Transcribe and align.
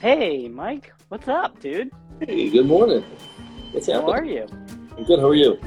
Hey, 0.00 0.48
Mike. 0.48 0.92
What's 1.08 1.26
up, 1.26 1.58
dude? 1.60 1.90
Hey, 2.20 2.48
good 2.50 2.66
morning. 2.66 3.02
What's 3.72 3.86
How 3.88 3.94
happening? 3.94 4.14
are 4.14 4.24
you? 4.24 4.46
I'm 4.96 5.04
good. 5.04 5.18
How 5.18 5.28
are 5.28 5.34
you? 5.34 5.58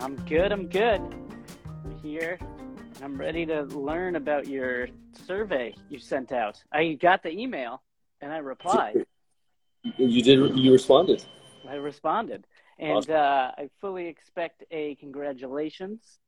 I'm 0.00 0.16
good. 0.26 0.52
I'm 0.52 0.68
good. 0.68 1.00
I'm 1.84 1.98
here. 2.02 2.38
and 2.40 3.02
I'm 3.04 3.16
ready 3.18 3.44
to 3.46 3.62
learn 3.64 4.16
about 4.16 4.46
your 4.46 4.88
survey 5.26 5.74
you 5.88 5.98
sent 5.98 6.30
out. 6.30 6.62
I 6.72 6.92
got 6.92 7.22
the 7.24 7.30
email 7.30 7.82
and 8.20 8.32
I 8.32 8.38
replied. 8.38 9.04
You 9.96 10.22
did. 10.22 10.56
You 10.56 10.72
responded. 10.72 11.24
I 11.68 11.74
responded. 11.74 12.46
And 12.78 12.98
Awesome. 12.98 13.14
uh, 13.14 13.50
I 13.58 13.68
fully 13.80 14.06
expect 14.06 14.64
a 14.70 14.94
congratulations 14.96 16.18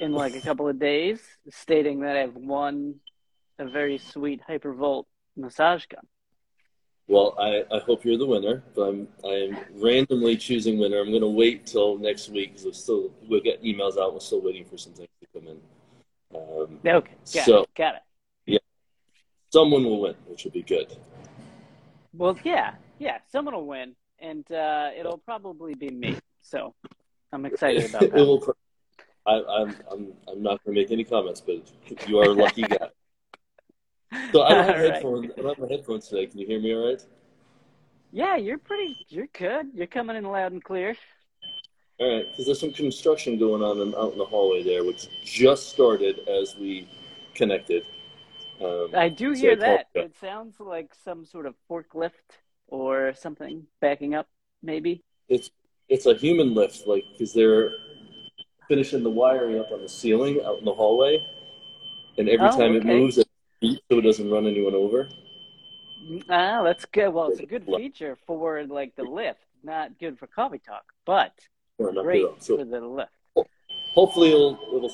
in 0.00 0.12
like 0.12 0.34
a 0.36 0.40
couple 0.40 0.68
of 0.68 0.78
days, 0.78 1.20
stating 1.50 2.00
that 2.00 2.16
I've 2.16 2.34
won 2.36 2.96
a 3.58 3.68
very 3.68 3.98
sweet 3.98 4.40
Hypervolt 4.48 5.04
massage 5.36 5.86
gun. 5.86 6.06
Well, 7.08 7.34
I, 7.38 7.64
I 7.74 7.80
hope 7.80 8.04
you're 8.04 8.16
the 8.16 8.26
winner, 8.26 8.62
but 8.74 8.82
I'm 8.82 9.08
I'm 9.24 9.58
randomly 9.74 10.36
choosing 10.36 10.78
winner. 10.78 11.00
I'm 11.00 11.10
going 11.10 11.20
to 11.22 11.28
wait 11.28 11.66
till 11.66 11.98
next 11.98 12.28
week 12.30 12.50
because 12.50 12.64
we're 12.64 12.72
still 12.72 13.12
we'll 13.28 13.40
get 13.40 13.62
emails 13.62 13.98
out. 13.98 14.14
We're 14.14 14.20
still 14.20 14.40
waiting 14.40 14.64
for 14.64 14.78
some 14.78 14.92
things 14.92 15.08
to 15.20 15.40
come 15.40 15.48
in. 15.48 15.60
Um, 16.34 16.78
Okay, 16.86 17.10
got 17.34 17.44
So- 17.44 17.62
it. 17.64 17.74
Got 17.74 17.94
it. 18.46 18.62
someone 19.52 19.84
will 19.84 20.00
win, 20.00 20.14
which 20.28 20.44
will 20.44 20.52
be 20.52 20.62
good. 20.62 20.96
Well, 22.14 22.38
yeah, 22.44 22.74
yeah, 22.98 23.18
someone 23.30 23.54
will 23.54 23.66
win, 23.66 23.94
and 24.18 24.50
uh, 24.52 24.90
it'll 24.98 25.18
probably 25.18 25.74
be 25.74 25.90
me. 25.90 26.16
So 26.42 26.74
I'm 27.32 27.44
excited 27.46 27.90
about 27.90 28.02
it 28.04 28.12
that. 28.12 28.54
I, 29.26 29.32
I'm 29.32 29.76
I'm 29.90 30.12
I'm 30.28 30.42
not 30.42 30.62
going 30.64 30.74
to 30.74 30.80
make 30.82 30.90
any 30.90 31.04
comments, 31.04 31.40
but 31.40 31.60
you 32.08 32.18
are 32.20 32.24
a 32.26 32.32
lucky 32.32 32.62
guy. 32.74 32.88
So 34.32 34.42
I 34.42 34.54
don't 34.54 34.66
have 34.68 34.76
right. 34.76 35.06
headphones. 35.06 35.30
I 35.38 35.42
don't 35.42 35.58
have 35.58 35.68
my 35.68 35.74
headphones 35.74 36.08
today. 36.08 36.26
Can 36.26 36.38
you 36.40 36.46
hear 36.46 36.60
me 36.60 36.74
all 36.74 36.86
right? 36.88 37.02
Yeah, 38.10 38.36
you're 38.36 38.58
pretty. 38.58 38.98
You're 39.08 39.26
good. 39.28 39.72
You're 39.74 39.86
coming 39.86 40.16
in 40.16 40.24
loud 40.24 40.52
and 40.52 40.62
clear. 40.62 40.96
All 41.98 42.16
right, 42.16 42.26
because 42.30 42.46
there's 42.46 42.60
some 42.60 42.72
construction 42.72 43.38
going 43.38 43.62
on 43.62 43.80
in, 43.80 43.94
out 43.94 44.12
in 44.12 44.18
the 44.18 44.24
hallway 44.24 44.62
there, 44.62 44.84
which 44.84 45.08
just 45.24 45.68
started 45.70 46.20
as 46.28 46.56
we 46.56 46.88
connected. 47.34 47.84
Um, 48.62 48.94
I 48.94 49.08
do 49.08 49.32
So 49.32 49.32
hear 49.32 49.56
that. 49.56 49.88
It 49.94 50.14
sounds 50.16 50.60
like 50.60 50.94
some 50.94 51.24
sort 51.24 51.46
of 51.46 51.54
forklift 51.70 52.12
or 52.68 53.14
something 53.14 53.66
backing 53.80 54.14
up, 54.14 54.28
maybe. 54.62 55.02
it's 55.28 55.50
it's 55.88 56.06
a 56.06 56.14
human 56.14 56.54
lift, 56.54 56.86
like 56.86 57.04
because 57.12 57.32
they're 57.32 57.72
finishing 58.68 59.02
the 59.02 59.10
wiring 59.10 59.58
up 59.60 59.70
on 59.72 59.82
the 59.82 59.88
ceiling 59.88 60.40
out 60.44 60.58
in 60.58 60.64
the 60.64 60.74
hallway, 60.74 61.18
and 62.18 62.28
every 62.28 62.48
Oh, 62.48 62.50
time 62.50 62.74
it 62.74 62.84
okay. 62.84 62.86
moves, 62.86 63.18
it 63.18 63.21
beeps 63.21 63.21
so 63.92 63.98
it 63.98 64.02
doesn't 64.02 64.30
run 64.30 64.46
anyone 64.46 64.74
over. 64.74 65.06
Ah, 66.30 66.62
that's 66.62 66.86
good. 66.86 67.10
Well, 67.10 67.28
it's 67.28 67.40
a 67.40 67.46
good 67.46 67.66
feature 67.66 68.16
for 68.26 68.64
like 68.64 68.96
the 68.96 69.02
lift. 69.02 69.40
Not 69.62 69.98
good 69.98 70.18
for 70.18 70.26
coffee 70.26 70.60
talk, 70.66 70.84
but 71.04 71.34
great. 71.78 72.24
So 72.38 72.56
for 72.56 72.64
the 72.64 72.80
lift. 72.80 73.10
hopefully 73.92 74.30
it'll 74.30 74.58
it'll 74.74 74.90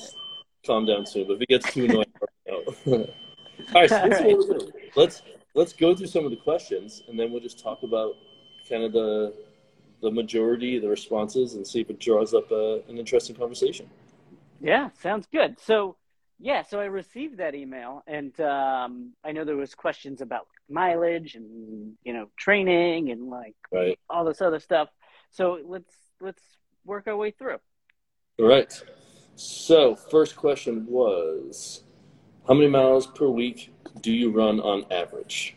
calm 0.65 0.85
down 0.85 1.05
soon. 1.05 1.27
But 1.27 1.35
if 1.35 1.41
it 1.43 1.47
gets 1.47 1.73
too 1.73 1.85
annoying, 1.85 2.07
All 3.73 3.81
right, 3.81 3.89
so 3.89 4.09
this 4.09 4.19
is 4.19 4.25
what 4.25 4.37
we'll 4.37 4.59
do. 4.59 4.71
Let's 4.97 5.21
let's 5.55 5.71
go 5.71 5.95
through 5.95 6.07
some 6.07 6.25
of 6.25 6.31
the 6.31 6.37
questions, 6.37 7.03
and 7.07 7.17
then 7.17 7.31
we'll 7.31 7.39
just 7.39 7.57
talk 7.57 7.83
about 7.83 8.15
kind 8.67 8.83
of 8.83 8.91
the 8.91 9.33
the 10.01 10.11
majority, 10.11 10.77
the 10.77 10.89
responses, 10.89 11.53
and 11.53 11.65
see 11.65 11.79
if 11.79 11.89
it 11.89 12.01
draws 12.01 12.33
up 12.33 12.51
a, 12.51 12.81
an 12.89 12.97
interesting 12.97 13.33
conversation. 13.33 13.89
Yeah, 14.59 14.89
sounds 15.01 15.25
good. 15.31 15.57
So, 15.57 15.95
yeah, 16.39 16.61
so 16.63 16.79
I 16.79 16.85
received 16.85 17.37
that 17.37 17.53
email, 17.53 18.01
and 18.07 18.39
um, 18.39 19.13
I 19.23 19.31
know 19.33 19.43
there 19.43 19.57
was 19.57 19.75
questions 19.75 20.21
about 20.21 20.47
mileage 20.69 21.35
and 21.35 21.93
you 22.03 22.13
know 22.13 22.29
training 22.37 23.11
and 23.11 23.29
like 23.29 23.55
Right. 23.71 23.99
all 24.09 24.23
this 24.25 24.41
other 24.41 24.59
stuff. 24.59 24.89
So 25.31 25.59
let's 25.65 25.93
let's 26.21 26.41
work 26.85 27.07
our 27.07 27.17
way 27.17 27.31
through. 27.31 27.57
All 28.39 28.47
right. 28.47 28.71
So 29.35 29.95
first 29.95 30.35
question 30.35 30.85
was, 30.87 31.83
how 32.47 32.53
many 32.53 32.67
miles 32.67 33.07
per 33.07 33.27
week 33.27 33.73
do 34.01 34.11
you 34.11 34.31
run 34.31 34.59
on 34.59 34.85
average? 34.91 35.55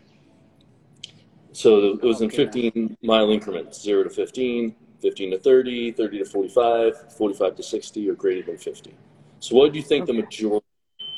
So 1.52 1.92
it 1.94 2.02
was 2.02 2.22
in 2.22 2.28
Oh, 2.28 2.36
15 2.36 2.96
mile 3.02 3.30
increments, 3.30 3.80
0 3.82 4.04
to 4.04 4.10
15, 4.10 4.74
15 5.00 5.30
to 5.32 5.38
30, 5.38 5.92
30 5.92 6.18
to 6.18 6.24
45, 6.24 7.12
45 7.12 7.56
to 7.56 7.62
60, 7.62 8.10
or 8.10 8.14
greater 8.14 8.42
than 8.46 8.56
50. 8.56 8.94
So 9.40 9.56
what 9.56 9.72
do 9.72 9.78
you 9.78 9.84
think 9.84 10.06
the 10.06 10.12
majority 10.14 10.64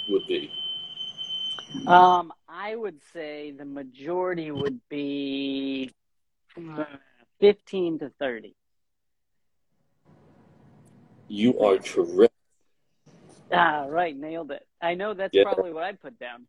would 0.09 0.27
be? 0.27 0.51
Um, 1.87 2.33
I 2.49 2.75
would 2.77 3.01
say 3.13 3.51
the 3.51 3.65
majority 3.65 4.51
would 4.51 4.81
be 4.89 5.91
uh, 6.57 6.85
fifteen 7.41 7.99
to 7.99 8.11
thirty. 8.19 8.55
You 11.29 11.59
are 11.61 11.79
terrific. 11.79 12.31
Ah, 13.53 13.87
right, 13.89 14.17
nailed 14.17 14.51
it. 14.51 14.67
I 14.81 14.95
know 14.95 15.15
that's 15.15 15.35
Yeah. 15.35 15.43
probably 15.43 15.73
what 15.73 15.85
I 15.85 15.93
put 15.93 16.19
down. 16.19 16.47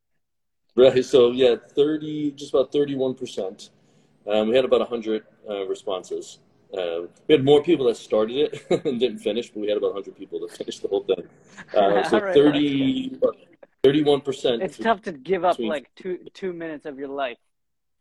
Right. 0.76 1.04
So 1.06 1.32
yeah, 1.32 1.56
30, 1.56 2.32
just 2.32 2.54
about 2.54 2.72
31%. 2.72 3.70
Um, 4.28 4.50
we 4.50 4.56
had 4.56 4.66
about 4.66 4.82
100 4.82 5.24
uh, 5.50 5.66
responses. 5.68 6.40
Uh, 6.74 7.04
we 7.28 7.36
had 7.36 7.46
more 7.46 7.64
people 7.64 7.86
that 7.86 7.96
started 7.96 8.36
it 8.36 8.66
and 8.86 9.00
didn't 9.00 9.20
finish, 9.20 9.50
but 9.50 9.62
we 9.62 9.68
had 9.68 9.78
about 9.78 9.94
100 9.94 10.16
people 10.18 10.40
that 10.42 10.52
finished 10.58 10.82
the 10.82 10.88
whole 10.90 11.04
thing. 11.04 11.28
Uh, 11.74 12.04
so 12.10 12.20
right, 12.20 12.34
30, 12.34 13.20
31%. 13.90 14.62
It's 14.62 14.78
tough 14.78 15.01
to 15.03 15.12
give 15.12 15.44
up 15.46 15.57
Between- 15.57 15.69
like 15.69 15.94
two 15.96 16.19
two 16.34 16.53
minutes 16.53 16.85
of 16.85 16.97
your 16.97 17.07
life 17.07 17.38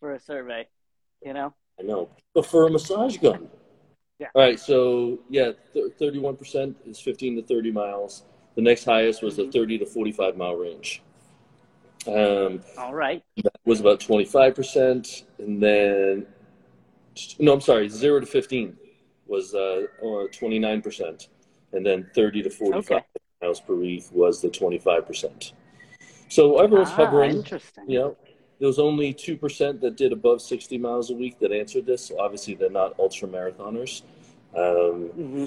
for 0.00 0.12
a 0.14 0.20
survey, 0.20 0.66
you 1.22 1.32
know. 1.32 1.54
I 1.78 1.82
know. 1.82 2.08
But 2.34 2.46
for 2.46 2.66
a 2.66 2.70
massage 2.70 3.18
gun. 3.18 3.48
Yeah. 4.18 4.28
All 4.34 4.42
right. 4.42 4.58
So 4.60 5.18
yeah, 5.28 5.52
31% 5.74 6.76
is 6.86 7.00
15 7.00 7.36
to 7.36 7.42
30 7.42 7.70
miles. 7.72 8.24
The 8.54 8.62
next 8.62 8.84
highest 8.84 9.22
was 9.22 9.36
the 9.36 9.44
Mhm. 9.44 9.52
30 9.52 9.78
to 9.78 9.86
45 9.86 10.36
mile 10.36 10.54
range. 10.54 11.02
Um, 12.06 12.62
All 12.78 12.94
right. 12.94 13.22
that 13.42 13.52
was 13.64 13.80
about 13.80 13.98
25%. 13.98 15.24
And 15.38 15.60
then, 15.62 16.26
no, 17.40 17.54
I'm 17.54 17.60
sorry, 17.60 17.88
0 17.88 18.20
to 18.20 18.26
15 18.26 18.76
was 19.26 19.54
uh, 19.54 19.86
29%. 20.02 21.28
And 21.72 21.84
then 21.84 22.08
30 22.14 22.42
to 22.42 22.50
45 22.50 22.90
Okay. 22.98 23.04
miles 23.42 23.60
per 23.60 23.74
week 23.74 24.04
was 24.12 24.40
the 24.42 24.48
25%. 24.50 25.54
So 26.34 26.58
everyone's 26.58 26.90
Ah, 26.90 26.96
hovering. 26.96 27.36
interesting. 27.36 27.84
You 27.86 27.98
know, 28.00 28.16
there 28.58 28.66
was 28.66 28.80
only 28.80 29.14
2% 29.14 29.80
that 29.82 29.96
did 29.96 30.12
above 30.12 30.42
60 30.42 30.78
miles 30.78 31.10
a 31.10 31.14
week 31.14 31.38
that 31.38 31.52
answered 31.52 31.86
this. 31.86 32.06
So 32.06 32.18
obviously, 32.18 32.54
they're 32.56 32.70
not 32.70 32.98
ultra 32.98 33.28
marathoners. 33.28 34.02
Um, 34.56 35.12
hmm 35.14 35.44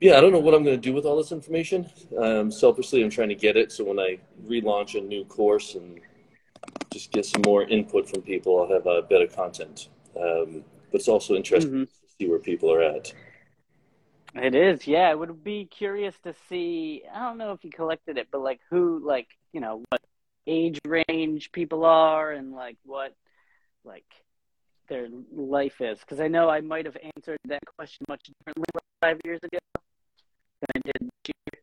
yeah, 0.00 0.16
I 0.16 0.20
don't 0.22 0.32
know 0.32 0.38
what 0.38 0.54
I'm 0.54 0.64
going 0.64 0.80
to 0.80 0.88
do 0.88 0.94
with 0.94 1.04
all 1.04 1.18
this 1.18 1.32
information. 1.32 1.90
Um, 2.16 2.50
selfishly, 2.50 3.02
I'm 3.02 3.10
trying 3.10 3.28
to 3.28 3.34
get 3.34 3.56
it 3.58 3.70
so 3.72 3.84
when 3.84 3.98
I 3.98 4.18
relaunch 4.48 4.98
a 4.98 5.02
new 5.02 5.24
course 5.26 5.74
and 5.74 6.00
just 6.90 7.12
get 7.12 7.26
some 7.26 7.42
more 7.44 7.64
input 7.64 8.08
from 8.08 8.22
people, 8.22 8.58
I'll 8.62 8.72
have 8.72 8.86
uh, 8.86 9.02
better 9.02 9.26
content. 9.26 9.88
Um, 10.16 10.64
but 10.90 11.00
it's 11.00 11.08
also 11.08 11.34
interesting 11.34 11.70
hmm 11.70 11.84
to 11.84 12.08
see 12.18 12.26
where 12.28 12.38
people 12.38 12.72
are 12.72 12.82
at. 12.82 13.12
It 14.34 14.54
is, 14.54 14.86
yeah. 14.86 15.10
It 15.10 15.18
would 15.18 15.42
be 15.42 15.64
curious 15.64 16.14
to 16.20 16.34
see. 16.48 17.02
I 17.12 17.20
don't 17.20 17.38
know 17.38 17.52
if 17.52 17.64
you 17.64 17.70
collected 17.70 18.16
it, 18.16 18.28
but 18.30 18.40
like 18.42 18.60
who, 18.70 19.00
like 19.04 19.28
you 19.52 19.60
know, 19.60 19.82
what 19.88 20.00
age 20.46 20.78
range 20.86 21.50
people 21.52 21.84
are, 21.84 22.30
and 22.32 22.52
like 22.52 22.76
what, 22.84 23.14
like 23.84 24.04
their 24.88 25.08
life 25.32 25.80
is. 25.80 25.98
Because 26.00 26.20
I 26.20 26.28
know 26.28 26.48
I 26.48 26.60
might 26.60 26.86
have 26.86 26.96
answered 27.16 27.38
that 27.46 27.62
question 27.76 28.04
much 28.08 28.22
differently 28.38 28.66
five 29.00 29.20
years 29.24 29.40
ago 29.42 29.58
than 30.60 30.68
I 30.76 30.80
did 30.84 31.10
this 31.24 31.34
year 31.34 31.62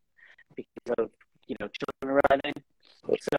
because 0.55 0.94
of 0.97 1.09
you 1.47 1.55
know 1.59 1.67
children 1.67 2.19
arriving. 2.31 2.63
So 3.05 3.38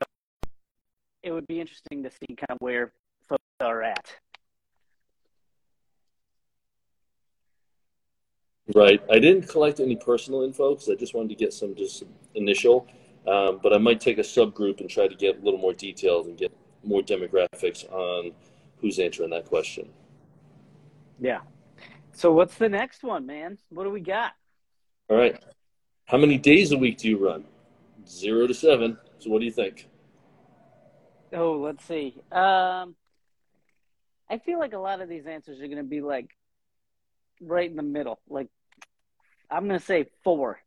it 1.22 1.32
would 1.32 1.46
be 1.46 1.60
interesting 1.60 2.02
to 2.02 2.10
see 2.10 2.34
kind 2.34 2.50
of 2.50 2.58
where 2.60 2.92
folks 3.28 3.44
are 3.60 3.82
at. 3.82 4.14
Right. 8.74 9.02
I 9.10 9.18
didn't 9.18 9.48
collect 9.48 9.80
any 9.80 9.96
personal 9.96 10.42
info 10.42 10.74
because 10.74 10.90
I 10.90 10.94
just 10.94 11.14
wanted 11.14 11.30
to 11.30 11.34
get 11.34 11.52
some 11.52 11.74
just 11.74 12.02
initial. 12.34 12.86
Um, 13.26 13.60
but 13.62 13.72
I 13.72 13.78
might 13.78 14.00
take 14.00 14.18
a 14.18 14.22
subgroup 14.22 14.80
and 14.80 14.88
try 14.88 15.08
to 15.08 15.14
get 15.14 15.40
a 15.40 15.44
little 15.44 15.60
more 15.60 15.72
details 15.72 16.26
and 16.26 16.36
get 16.36 16.52
more 16.82 17.02
demographics 17.02 17.90
on 17.92 18.32
who's 18.80 18.98
answering 18.98 19.30
that 19.30 19.46
question. 19.46 19.90
Yeah. 21.18 21.40
So 22.12 22.32
what's 22.32 22.56
the 22.56 22.68
next 22.68 23.02
one, 23.02 23.26
man? 23.26 23.58
What 23.70 23.84
do 23.84 23.90
we 23.90 24.00
got? 24.00 24.32
All 25.08 25.16
right. 25.16 25.42
How 26.06 26.18
many 26.18 26.38
days 26.38 26.72
a 26.72 26.78
week 26.78 26.98
do 26.98 27.08
you 27.08 27.18
run? 27.18 27.44
Zero 28.06 28.46
to 28.46 28.54
seven. 28.54 28.98
So 29.18 29.30
what 29.30 29.40
do 29.40 29.44
you 29.44 29.52
think? 29.52 29.88
Oh, 31.32 31.58
let's 31.58 31.84
see. 31.84 32.14
Um, 32.32 32.94
I 34.30 34.38
feel 34.44 34.58
like 34.58 34.72
a 34.72 34.78
lot 34.78 35.00
of 35.00 35.08
these 35.08 35.26
answers 35.26 35.60
are 35.60 35.66
going 35.66 35.78
to 35.78 35.82
be 35.82 36.00
like 36.00 36.30
right 37.40 37.68
in 37.68 37.76
the 37.76 37.82
middle. 37.82 38.20
Like, 38.28 38.48
I'm 39.50 39.66
going 39.66 39.78
to 39.78 39.84
say 39.84 40.06
four. 40.22 40.60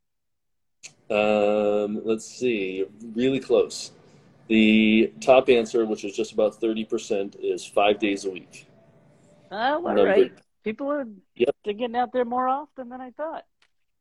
Um, 1.09 2.01
let's 2.03 2.25
see. 2.25 2.85
Really 3.15 3.39
close. 3.39 3.91
The 4.47 5.13
top 5.21 5.49
answer, 5.49 5.85
which 5.85 6.03
is 6.03 6.15
just 6.15 6.31
about 6.33 6.59
30%, 6.59 7.35
is 7.39 7.65
five 7.65 7.99
days 7.99 8.25
a 8.25 8.29
week. 8.31 8.67
Oh, 9.51 9.87
all 9.87 9.95
right. 10.05 10.31
People 10.63 10.91
are 10.91 11.07
Yep. 11.35 11.55
they're 11.65 11.73
getting 11.73 11.95
out 11.95 12.13
there 12.13 12.25
more 12.25 12.47
often 12.47 12.89
than 12.89 13.01
I 13.01 13.11
thought. 13.11 13.45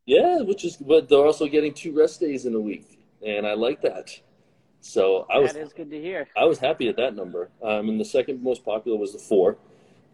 Yeah, 0.07 0.43
which 0.43 0.65
is, 0.65 0.77
but 0.77 1.09
they're 1.09 1.25
also 1.25 1.47
getting 1.47 1.73
two 1.73 1.93
rest 1.97 2.21
days 2.21 2.47
in 2.47 2.55
a 2.55 2.61
week, 2.61 2.99
and 3.25 3.47
I 3.47 3.55
like 3.55 3.81
that. 3.83 4.11
So 4.81 5.27
I 5.31 5.39
was 5.39 5.53
that 5.53 5.61
is 5.63 5.73
good 5.73 5.91
to 5.91 6.01
hear. 6.01 6.29
I 6.37 6.45
was 6.45 6.59
happy 6.59 6.89
at 6.89 6.97
that 6.97 7.15
number. 7.15 7.51
Um, 7.63 7.89
and 7.89 8.01
the 8.01 8.05
second 8.05 8.43
most 8.43 8.65
popular 8.65 8.99
was 8.99 9.13
the 9.13 9.19
four, 9.19 9.57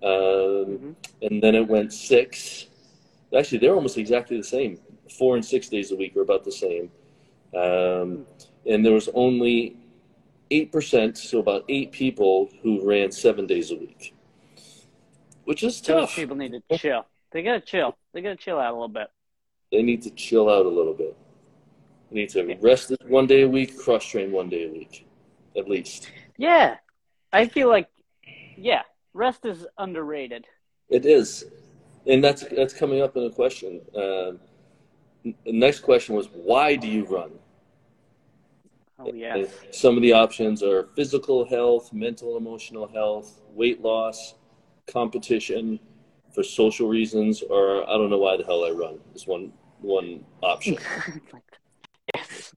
um, 0.03 0.11
Mhm. 0.11 0.95
and 1.23 1.43
then 1.43 1.55
it 1.55 1.67
went 1.67 1.93
six. 1.93 2.67
Actually, 3.37 3.59
they're 3.59 3.75
almost 3.75 3.99
exactly 3.99 4.37
the 4.37 4.45
same. 4.45 4.79
Four 5.19 5.37
and 5.37 5.45
six 5.45 5.69
days 5.69 5.93
a 5.93 5.97
week 5.97 6.17
are 6.17 6.23
about 6.23 6.45
the 6.45 6.53
same. 6.53 6.91
Um, 7.55 8.27
and 8.69 8.85
there 8.85 8.93
was 8.93 9.09
only 9.15 9.77
eight 10.51 10.73
percent, 10.73 11.17
so 11.19 11.39
about 11.39 11.65
eight 11.69 11.93
people 11.93 12.51
who 12.63 12.87
ran 12.87 13.11
seven 13.13 13.47
days 13.47 13.71
a 13.71 13.77
week, 13.77 14.15
which 15.45 15.63
is 15.63 15.81
Those 15.81 16.07
tough. 16.09 16.17
people 16.17 16.37
need 16.37 16.53
to 16.53 16.79
chill. 16.79 17.07
They 17.33 17.43
gotta 17.43 17.61
chill. 17.61 17.97
They 18.13 18.21
gotta 18.23 18.37
chill 18.37 18.59
out 18.59 18.71
a 18.71 18.75
little 18.75 18.89
bit. 18.89 19.09
They 19.73 19.83
need 19.83 20.03
to 20.03 20.11
chill 20.11 20.49
out 20.49 20.67
a 20.67 20.69
little 20.69 20.95
bit. 20.95 21.17
They 22.11 22.21
need 22.21 22.29
to 22.31 22.57
rest 22.61 22.93
one 23.09 23.27
day 23.27 23.43
a 23.43 23.49
week, 23.49 23.77
cross 23.79 24.05
train 24.05 24.31
one 24.31 24.49
day 24.49 24.67
a 24.67 24.71
week, 24.71 25.07
at 25.57 25.69
least. 25.69 26.11
Yeah. 26.37 26.77
I 27.33 27.49
feel 27.49 27.69
like 27.69 27.89
yeah, 28.57 28.83
rest 29.13 29.45
is 29.45 29.67
underrated. 29.77 30.47
It 30.89 31.05
is, 31.05 31.45
and 32.07 32.23
that's 32.23 32.45
that's 32.45 32.75
coming 32.75 33.03
up 33.03 33.17
in 33.17 33.25
a 33.25 33.31
question. 33.31 33.81
Um, 33.95 34.41
the 35.25 35.53
next 35.53 35.81
question 35.81 36.15
was, 36.15 36.29
why 36.33 36.77
do 36.77 36.87
you 36.87 37.05
run? 37.05 37.33
Oh 38.99 39.13
And 39.13 39.49
some 39.73 39.97
of 39.97 40.03
the 40.03 40.13
options 40.13 40.63
are 40.63 40.89
physical 40.97 41.45
health, 41.45 41.93
mental, 41.93 42.37
emotional 42.37 42.87
health, 42.87 43.41
weight 43.55 43.83
loss, 43.83 44.35
competition, 44.87 45.79
for 46.33 46.43
social 46.43 46.89
reasons, 46.89 47.43
or 47.43 47.89
I 47.89 47.95
don't 47.95 48.09
know 48.11 48.19
why 48.19 48.37
the 48.37 48.45
hell 48.45 48.65
I 48.65 48.71
run. 48.71 48.99
Is 49.15 49.27
one 49.27 49.53
one 49.81 50.25
option. 50.43 50.79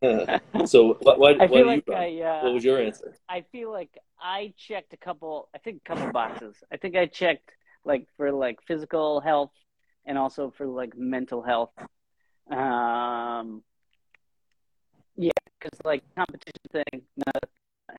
so 0.66 0.98
why, 1.02 1.16
why, 1.18 1.34
why 1.34 1.48
do 1.48 1.66
like 1.66 1.84
you 1.88 1.94
run? 1.94 2.04
I 2.04 2.22
uh 2.22 2.44
what 2.44 2.54
was 2.54 2.64
your 2.64 2.82
answer? 2.82 3.16
I 3.28 3.44
feel 3.52 3.72
like 3.72 3.98
I 4.22 4.54
checked 4.58 4.94
a 4.94 4.98
couple. 4.98 5.50
I 5.54 5.58
think 5.58 5.82
a 5.86 5.90
couple 5.90 6.12
boxes. 6.12 6.56
I 6.72 6.78
think 6.78 6.96
I 6.96 7.06
checked 7.06 7.52
like 7.90 8.06
for 8.16 8.32
like 8.32 8.60
physical 8.68 9.20
health 9.20 9.52
and 10.06 10.18
also 10.18 10.54
for 10.56 10.68
like 10.68 10.96
mental 10.96 11.42
health. 11.42 11.72
Um, 12.50 13.64
yeah, 15.18 15.32
because 15.60 15.78
like 15.84 16.04
competition 16.16 16.54
thing 16.72 17.02
not 17.26 17.44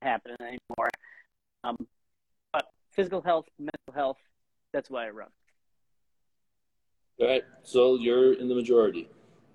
happening 0.01 0.37
anymore. 0.41 0.89
Um, 1.65 1.77
but 2.53 2.67
physical 2.93 3.21
health, 3.21 3.47
mental 3.59 3.93
health. 3.93 4.19
That's 4.73 4.89
why 4.89 5.09
I 5.09 5.11
run. 5.11 5.29
All 7.21 7.27
right, 7.27 7.43
so 7.65 7.97
you're 7.97 8.33
in 8.35 8.49
the 8.49 8.55
majority. 8.55 9.09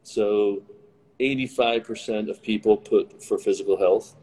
So 0.03 0.61
85% 1.19 2.29
of 2.29 2.43
people 2.43 2.77
put 2.77 3.23
for 3.23 3.39
physical 3.39 3.77
health, 3.77 4.15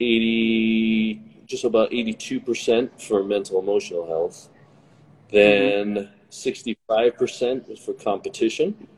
80, 0.00 1.44
just 1.46 1.64
about 1.64 1.92
82% 1.92 3.00
for 3.00 3.22
mental 3.22 3.60
emotional 3.60 4.06
health. 4.06 4.50
Then 5.30 6.10
65% 6.30 7.68
was 7.68 7.78
for 7.78 7.92
competition. 7.94 8.88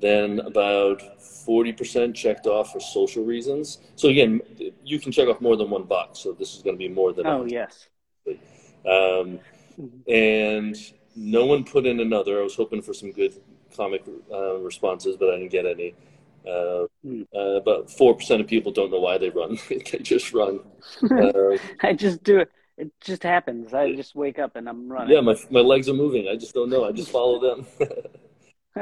Then 0.00 0.40
about 0.40 1.02
40% 1.20 2.14
checked 2.14 2.46
off 2.46 2.72
for 2.72 2.80
social 2.80 3.24
reasons. 3.24 3.78
So 3.96 4.08
again, 4.08 4.40
you 4.84 4.98
can 4.98 5.12
check 5.12 5.28
off 5.28 5.40
more 5.40 5.56
than 5.56 5.70
one 5.70 5.84
box. 5.84 6.18
So 6.20 6.32
this 6.32 6.54
is 6.56 6.62
going 6.62 6.76
to 6.76 6.78
be 6.78 6.88
more 6.88 7.12
than 7.12 7.26
Oh 7.26 7.44
yes. 7.46 7.88
um, 8.86 9.38
and 10.08 10.76
no 11.16 11.46
one 11.46 11.64
put 11.64 11.86
in 11.86 12.00
another. 12.00 12.40
I 12.40 12.42
was 12.42 12.54
hoping 12.54 12.82
for 12.82 12.92
some 12.92 13.12
good 13.12 13.34
comic 13.76 14.02
uh, 14.32 14.56
responses, 14.58 15.16
but 15.16 15.30
I 15.30 15.38
didn't 15.38 15.52
get 15.52 15.66
any. 15.66 15.94
Uh, 16.46 16.86
Hmm. 17.04 17.22
uh, 17.34 17.56
about 17.56 17.90
four 17.90 18.14
percent 18.14 18.40
of 18.40 18.46
people 18.46 18.72
don't 18.72 18.90
know 18.90 19.00
why 19.00 19.18
they 19.18 19.30
run; 19.30 19.58
they 19.68 19.78
just 19.78 20.32
run. 20.32 20.60
Uh, 21.10 21.56
I 21.80 21.92
just 21.94 22.22
do 22.22 22.38
it. 22.38 22.50
It 22.76 22.90
just 23.00 23.22
happens. 23.22 23.72
I 23.72 23.94
just 23.94 24.14
wake 24.14 24.38
up 24.38 24.56
and 24.56 24.68
I'm 24.68 24.90
running. 24.90 25.14
yeah, 25.14 25.20
my 25.20 25.36
my 25.50 25.60
legs 25.60 25.88
are 25.88 25.94
moving. 25.94 26.28
I 26.28 26.36
just 26.36 26.54
don't 26.54 26.70
know. 26.70 26.84
I 26.84 26.92
just 26.92 27.10
follow 27.10 27.40
them. 27.40 27.66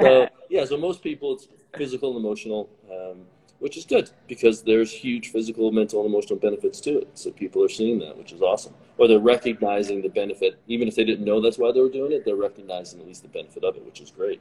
so 0.00 0.29
yeah, 0.50 0.65
so 0.65 0.77
most 0.79 1.03
people 1.03 1.35
it's 1.35 1.49
physical 1.77 2.17
and 2.17 2.25
emotional, 2.25 2.71
um, 2.91 3.27
which 3.59 3.77
is 3.77 3.85
good 3.85 4.11
because 4.29 4.62
there's 4.62 4.91
huge 4.91 5.29
physical, 5.29 5.71
mental, 5.73 6.00
and 6.00 6.09
emotional 6.09 6.39
benefits 6.39 6.81
to 6.81 7.00
it. 7.00 7.09
So 7.15 7.31
people 7.33 7.62
are 7.62 7.69
seeing 7.69 7.99
that, 7.99 8.17
which 8.17 8.33
is 8.33 8.41
awesome. 8.41 8.75
Or 8.97 9.09
they're 9.09 9.19
recognizing 9.19 10.00
the 10.00 10.09
benefit, 10.09 10.59
even 10.69 10.89
if 10.89 10.97
they 10.97 11.05
didn't 11.05 11.25
know 11.25 11.41
that's 11.41 11.59
why 11.59 11.71
they 11.73 11.81
were 11.81 11.91
doing 11.91 12.12
it. 12.12 12.25
They're 12.25 12.35
recognizing 12.35 13.00
at 13.00 13.06
least 13.06 13.23
the 13.23 13.29
benefit 13.29 13.62
of 13.62 13.77
it, 13.77 13.85
which 13.85 14.00
is 14.00 14.11
great. 14.11 14.41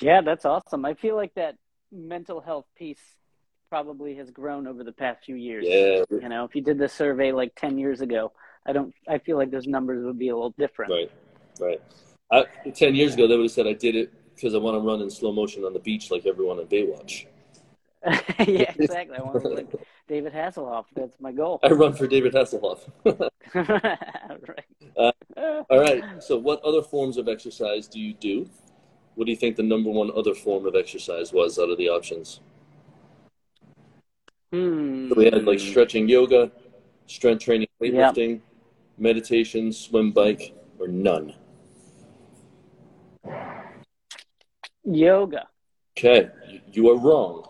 Yeah, 0.00 0.22
that's 0.22 0.46
awesome. 0.46 0.84
I 0.86 0.94
feel 0.94 1.16
like 1.16 1.34
that 1.34 1.56
mental 1.92 2.40
health 2.40 2.66
piece 2.76 3.02
probably 3.70 4.16
has 4.16 4.30
grown 4.30 4.66
over 4.66 4.84
the 4.84 4.92
past 4.92 5.24
few 5.24 5.36
years. 5.36 5.64
Yeah, 5.66 6.04
You 6.10 6.28
know, 6.28 6.44
if 6.44 6.54
you 6.54 6.60
did 6.60 6.76
this 6.76 6.92
survey 6.92 7.32
like 7.32 7.54
10 7.54 7.78
years 7.78 8.02
ago, 8.02 8.32
I 8.66 8.72
don't 8.72 8.92
I 9.08 9.18
feel 9.18 9.38
like 9.38 9.50
those 9.50 9.66
numbers 9.66 10.04
would 10.04 10.18
be 10.18 10.28
a 10.28 10.34
little 10.34 10.54
different. 10.58 10.92
right, 10.92 11.10
right. 11.60 11.80
I, 12.32 12.70
Ten 12.70 12.94
years 12.94 13.14
ago, 13.14 13.26
they 13.26 13.36
would 13.36 13.44
have 13.44 13.52
said 13.52 13.66
I 13.66 13.72
did 13.72 13.96
it 13.96 14.12
because 14.34 14.54
I 14.54 14.58
want 14.58 14.76
to 14.76 14.80
run 14.80 15.00
in 15.00 15.10
slow 15.10 15.32
motion 15.32 15.64
on 15.64 15.72
the 15.72 15.80
beach 15.80 16.10
like 16.10 16.26
everyone 16.26 16.58
in 16.60 16.66
Baywatch. 16.66 17.26
yeah, 18.46 18.72
exactly. 18.78 19.16
I 19.16 19.22
want 19.22 19.42
to 19.42 19.48
like 19.48 19.72
David 20.08 20.32
Hasselhoff. 20.32 20.84
That's 20.94 21.18
my 21.20 21.32
goal. 21.32 21.58
I 21.62 21.68
run 21.68 21.92
for 21.92 22.06
David 22.06 22.32
Hasselhoff. 22.34 22.88
right. 23.54 24.64
Uh, 24.96 25.62
All 25.68 25.80
right. 25.80 26.04
So, 26.22 26.38
what 26.38 26.62
other 26.62 26.82
forms 26.82 27.16
of 27.16 27.28
exercise 27.28 27.88
do 27.88 27.98
you 27.98 28.14
do? 28.14 28.48
What 29.16 29.24
do 29.24 29.32
you 29.32 29.36
think 29.36 29.56
the 29.56 29.62
number 29.62 29.90
one 29.90 30.10
other 30.14 30.34
form 30.34 30.66
of 30.66 30.76
exercise 30.76 31.32
was 31.32 31.58
out 31.58 31.68
of 31.68 31.78
the 31.78 31.88
options? 31.88 32.40
Hmm. 34.52 35.08
So 35.08 35.14
we 35.16 35.24
had 35.26 35.44
like 35.44 35.60
stretching 35.60 36.08
yoga, 36.08 36.50
strength 37.06 37.44
training, 37.44 37.68
Yep. 37.80 37.92
weightlifting, 38.14 38.40
meditation, 38.98 39.72
swim, 39.72 40.10
bike, 40.12 40.54
or 40.78 40.88
none. 40.88 41.34
Yoga. 44.84 45.48
Okay, 45.96 46.30
you- 46.72 46.88
are 46.90 46.96
wrong. 46.96 47.46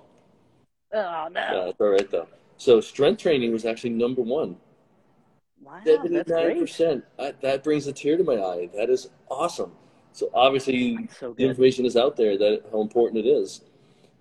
Oh 0.92 1.28
no! 1.30 1.66
That's 1.66 1.80
all 1.80 1.88
right 1.88 2.10
though. 2.10 2.26
So 2.56 2.80
strength 2.80 3.22
training 3.22 3.52
was 3.52 3.64
actually 3.64 3.90
number 3.90 4.22
one. 4.22 4.56
Wow, 5.62 5.80
that's 5.84 6.02
Seventy-nine 6.02 6.24
great. 6.24 6.58
percent. 6.60 7.04
That 7.18 7.62
brings 7.62 7.86
a 7.86 7.92
tear 7.92 8.16
to 8.16 8.24
my 8.24 8.34
eye. 8.36 8.68
That 8.74 8.90
is 8.90 9.08
awesome. 9.30 9.72
So 10.12 10.30
obviously 10.34 11.08
so 11.18 11.32
the 11.34 11.44
information 11.44 11.86
is 11.86 11.96
out 11.96 12.16
there 12.16 12.36
that 12.38 12.64
how 12.72 12.80
important 12.80 13.24
it 13.24 13.28
is. 13.28 13.60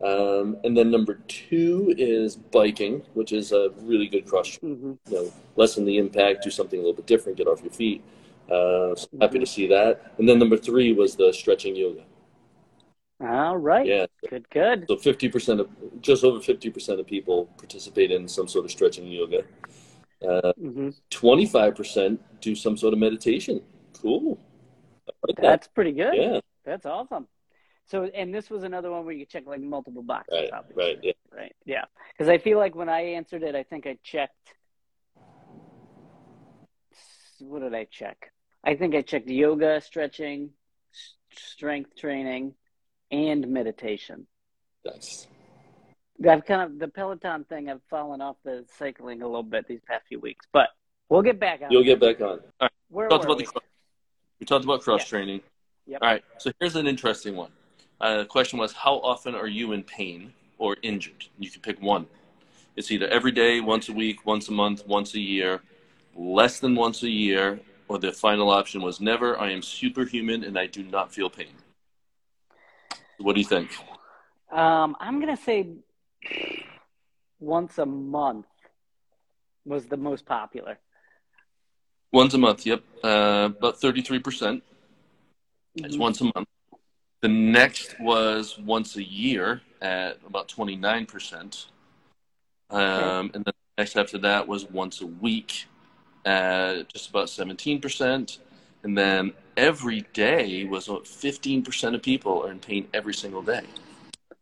Um, 0.06 0.58
and 0.64 0.78
then 0.78 0.92
number 0.92 1.16
two 1.28 1.94
is 1.98 2.36
biking, 2.36 3.04
which 3.16 3.34
is 3.34 3.52
a 3.52 3.70
really 3.82 4.08
good 4.08 4.26
cross. 4.26 4.56
hmm 4.58 4.94
You 5.10 5.16
know, 5.16 5.34
lessen 5.56 5.86
the 5.86 5.98
impact, 5.98 6.44
do 6.44 6.50
something 6.50 6.80
a 6.80 6.82
little 6.82 6.96
bit 6.96 7.06
different, 7.06 7.38
get 7.38 7.48
off 7.48 7.62
your 7.62 7.72
feet. 7.72 8.02
Uh, 8.50 8.96
so 8.96 9.08
happy 9.20 9.40
to 9.40 9.46
see 9.46 9.68
that. 9.68 10.14
And 10.18 10.28
then 10.28 10.40
number 10.40 10.58
three 10.58 10.94
was 10.94 11.16
the 11.16 11.32
stretching 11.34 11.76
yoga. 11.76 12.04
All 13.22 13.58
right. 13.58 13.86
Yeah. 13.86 14.06
Good. 14.30 14.50
Good. 14.50 14.86
So 14.88 14.96
fifty 14.96 15.28
percent 15.28 15.60
of 15.60 15.70
just 16.02 16.24
over 16.24 16.40
fifty 16.40 16.70
percent 16.70 17.00
of 17.02 17.06
people 17.06 17.46
participate 17.58 18.12
in 18.12 18.28
some 18.28 18.48
sort 18.48 18.66
of 18.66 18.72
stretching 18.72 19.08
yoga. 19.08 19.44
hmm 20.22 20.90
Twenty-five 21.10 21.76
percent 21.76 22.22
do 22.42 22.56
some 22.56 22.78
sort 22.78 22.94
of 22.94 23.00
meditation. 23.00 23.62
Cool. 24.02 24.40
Like 25.28 25.36
that. 25.36 25.42
That's 25.42 25.68
pretty 25.68 25.92
good. 25.92 26.16
Yeah. 26.16 26.40
That's 26.64 26.86
awesome. 26.86 27.28
So, 27.90 28.04
and 28.04 28.34
this 28.34 28.50
was 28.52 28.64
another 28.64 28.92
one 28.92 29.04
where 29.06 29.16
you 29.16 29.26
check 29.26 29.44
like 29.48 29.62
multiple 29.62 30.04
boxes. 30.04 30.34
Right. 30.42 30.50
obviously. 30.54 30.84
Right. 30.84 31.00
Yeah. 31.04 31.12
Right. 31.32 31.56
Yeah. 31.66 31.86
Because 32.14 32.30
I 32.30 32.38
feel 32.38 32.58
like 32.60 32.76
when 32.76 32.90
I 32.90 33.02
answered 33.02 33.42
it, 33.44 33.56
I 33.56 33.64
think 33.64 33.88
I 33.88 33.98
checked. 34.04 34.54
What 37.40 37.62
did 37.62 37.74
I 37.74 37.86
check? 37.86 38.32
I 38.64 38.76
think 38.76 38.94
I 38.94 39.02
checked 39.02 39.28
yoga, 39.30 39.82
stretching, 39.82 40.52
s- 40.94 41.16
strength 41.34 41.96
training, 41.96 42.54
and 43.12 43.48
meditation. 43.48 44.28
Nice. 44.86 45.28
I've 46.28 46.46
kind 46.46 46.62
of 46.62 46.78
the 46.80 46.90
Peloton 46.90 47.46
thing. 47.46 47.70
I've 47.70 47.82
fallen 47.90 48.20
off 48.22 48.36
the 48.44 48.66
cycling 48.78 49.22
a 49.22 49.26
little 49.26 49.42
bit 49.42 49.68
these 49.68 49.80
past 49.88 50.04
few 50.10 50.20
weeks, 50.20 50.46
but 50.52 50.68
we'll 51.08 51.22
get 51.22 51.40
back 51.40 51.62
on. 51.62 51.72
You'll 51.72 51.84
get 51.86 52.02
back 52.02 52.20
on. 52.20 52.28
All 52.28 52.40
right. 52.62 52.72
Where 52.90 53.08
talked 53.08 53.24
were 53.26 53.32
about 53.34 53.38
we? 53.38 53.46
the 53.46 53.62
We 54.42 54.46
talked 54.46 54.66
about 54.66 54.82
cross 54.82 55.02
Yeah. 55.04 55.08
training. 55.08 55.42
Yep. 55.88 56.00
All 56.02 56.08
right. 56.10 56.24
So 56.40 56.52
here's 56.60 56.76
an 56.76 56.88
interesting 56.88 57.36
one. 57.38 57.52
Uh, 58.02 58.20
the 58.20 58.26
question 58.26 58.58
was, 58.60 58.72
how 58.74 58.96
often 59.00 59.36
are 59.36 59.48
you 59.48 59.74
in 59.74 59.84
pain 59.84 60.34
or 60.58 60.78
injured? 60.82 61.26
You 61.38 61.50
can 61.50 61.62
pick 61.62 61.82
one. 61.82 62.08
It's 62.76 62.92
either 62.92 63.08
every 63.08 63.32
day, 63.32 63.60
once 63.60 63.90
a 63.90 63.94
week, 63.94 64.26
once 64.26 64.48
a 64.48 64.54
month, 64.54 64.86
once 64.88 65.14
a 65.16 65.20
year, 65.20 65.62
less 66.16 66.60
than 66.60 66.76
once 66.76 67.04
a 67.04 67.10
year, 67.10 67.60
or 67.90 68.00
the 68.00 68.12
final 68.12 68.50
option 68.50 68.82
was 68.82 69.02
never. 69.02 69.38
I 69.38 69.52
am 69.52 69.62
superhuman 69.62 70.44
and 70.44 70.58
I 70.58 70.68
do 70.68 70.84
not 70.84 71.14
feel 71.14 71.30
pain. 71.30 71.54
What 73.18 73.34
do 73.34 73.42
you 73.42 73.48
think? 73.48 73.70
Um, 74.52 74.96
I'm 75.00 75.20
gonna 75.20 75.36
say 75.38 75.68
once 77.40 77.78
a 77.78 77.86
month. 77.86 78.46
was 79.66 79.86
the 79.86 79.98
most 79.98 80.26
popular. 80.26 80.80
Once 82.12 82.34
a 82.34 82.38
month, 82.40 82.66
yep. 82.66 82.82
Uh, 83.04 83.50
about 83.58 83.80
33% 83.80 84.64
is 85.76 85.96
Mhm. 85.96 86.00
once 86.00 86.22
a 86.22 86.24
month. 86.24 86.48
The 87.22 87.28
next 87.28 88.00
was 88.00 88.58
once 88.58 88.96
a 88.96 89.04
year 89.04 89.62
at 89.82 90.20
about 90.26 90.48
29%. 90.48 91.66
Um, 92.70 93.32
and 93.34 93.34
then 93.34 93.44
the 93.46 93.54
next 93.78 93.98
after 93.98 94.18
that 94.20 94.48
was 94.48 94.70
once 94.70 95.02
a 95.02 95.08
week 95.08 95.66
at 96.26 96.88
just 96.88 97.10
about 97.10 97.28
17%. 97.28 98.38
And 98.84 98.98
then 98.98 99.34
every 99.58 100.02
day 100.14 100.64
was 100.64 100.88
what 100.88 101.04
15% 101.04 101.96
of 101.96 102.02
people 102.02 102.46
are 102.46 102.52
in 102.52 102.60
pain 102.60 102.88
every 102.94 103.14
single 103.14 103.42
day. 103.42 103.64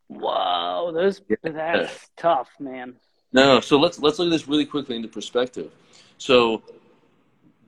Whoa, 0.07 0.91
those 0.93 1.22
that's 1.43 2.10
tough, 2.15 2.50
man. 2.60 2.96
No, 3.34 3.60
so 3.60 3.77
let's 3.77 4.00
let's 4.00 4.19
look 4.19 4.27
at 4.27 4.31
this 4.31 4.48
really 4.48 4.65
quickly 4.65 4.96
into 4.96 5.10
perspective. 5.10 5.72
So, 6.17 6.63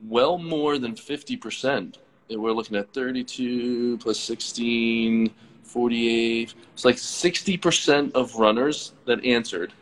well 0.07 0.37
more 0.37 0.77
than 0.77 0.95
fifty 0.95 1.35
percent. 1.35 1.97
We're 2.29 2.51
looking 2.51 2.77
at 2.77 2.93
thirty-two 2.93 3.97
plus 3.97 4.19
16, 4.19 5.33
48. 5.63 6.53
It's 6.73 6.85
like 6.85 6.97
sixty 6.97 7.57
percent 7.57 8.13
of 8.15 8.35
runners 8.35 8.93
that 9.05 9.23
answered 9.25 9.73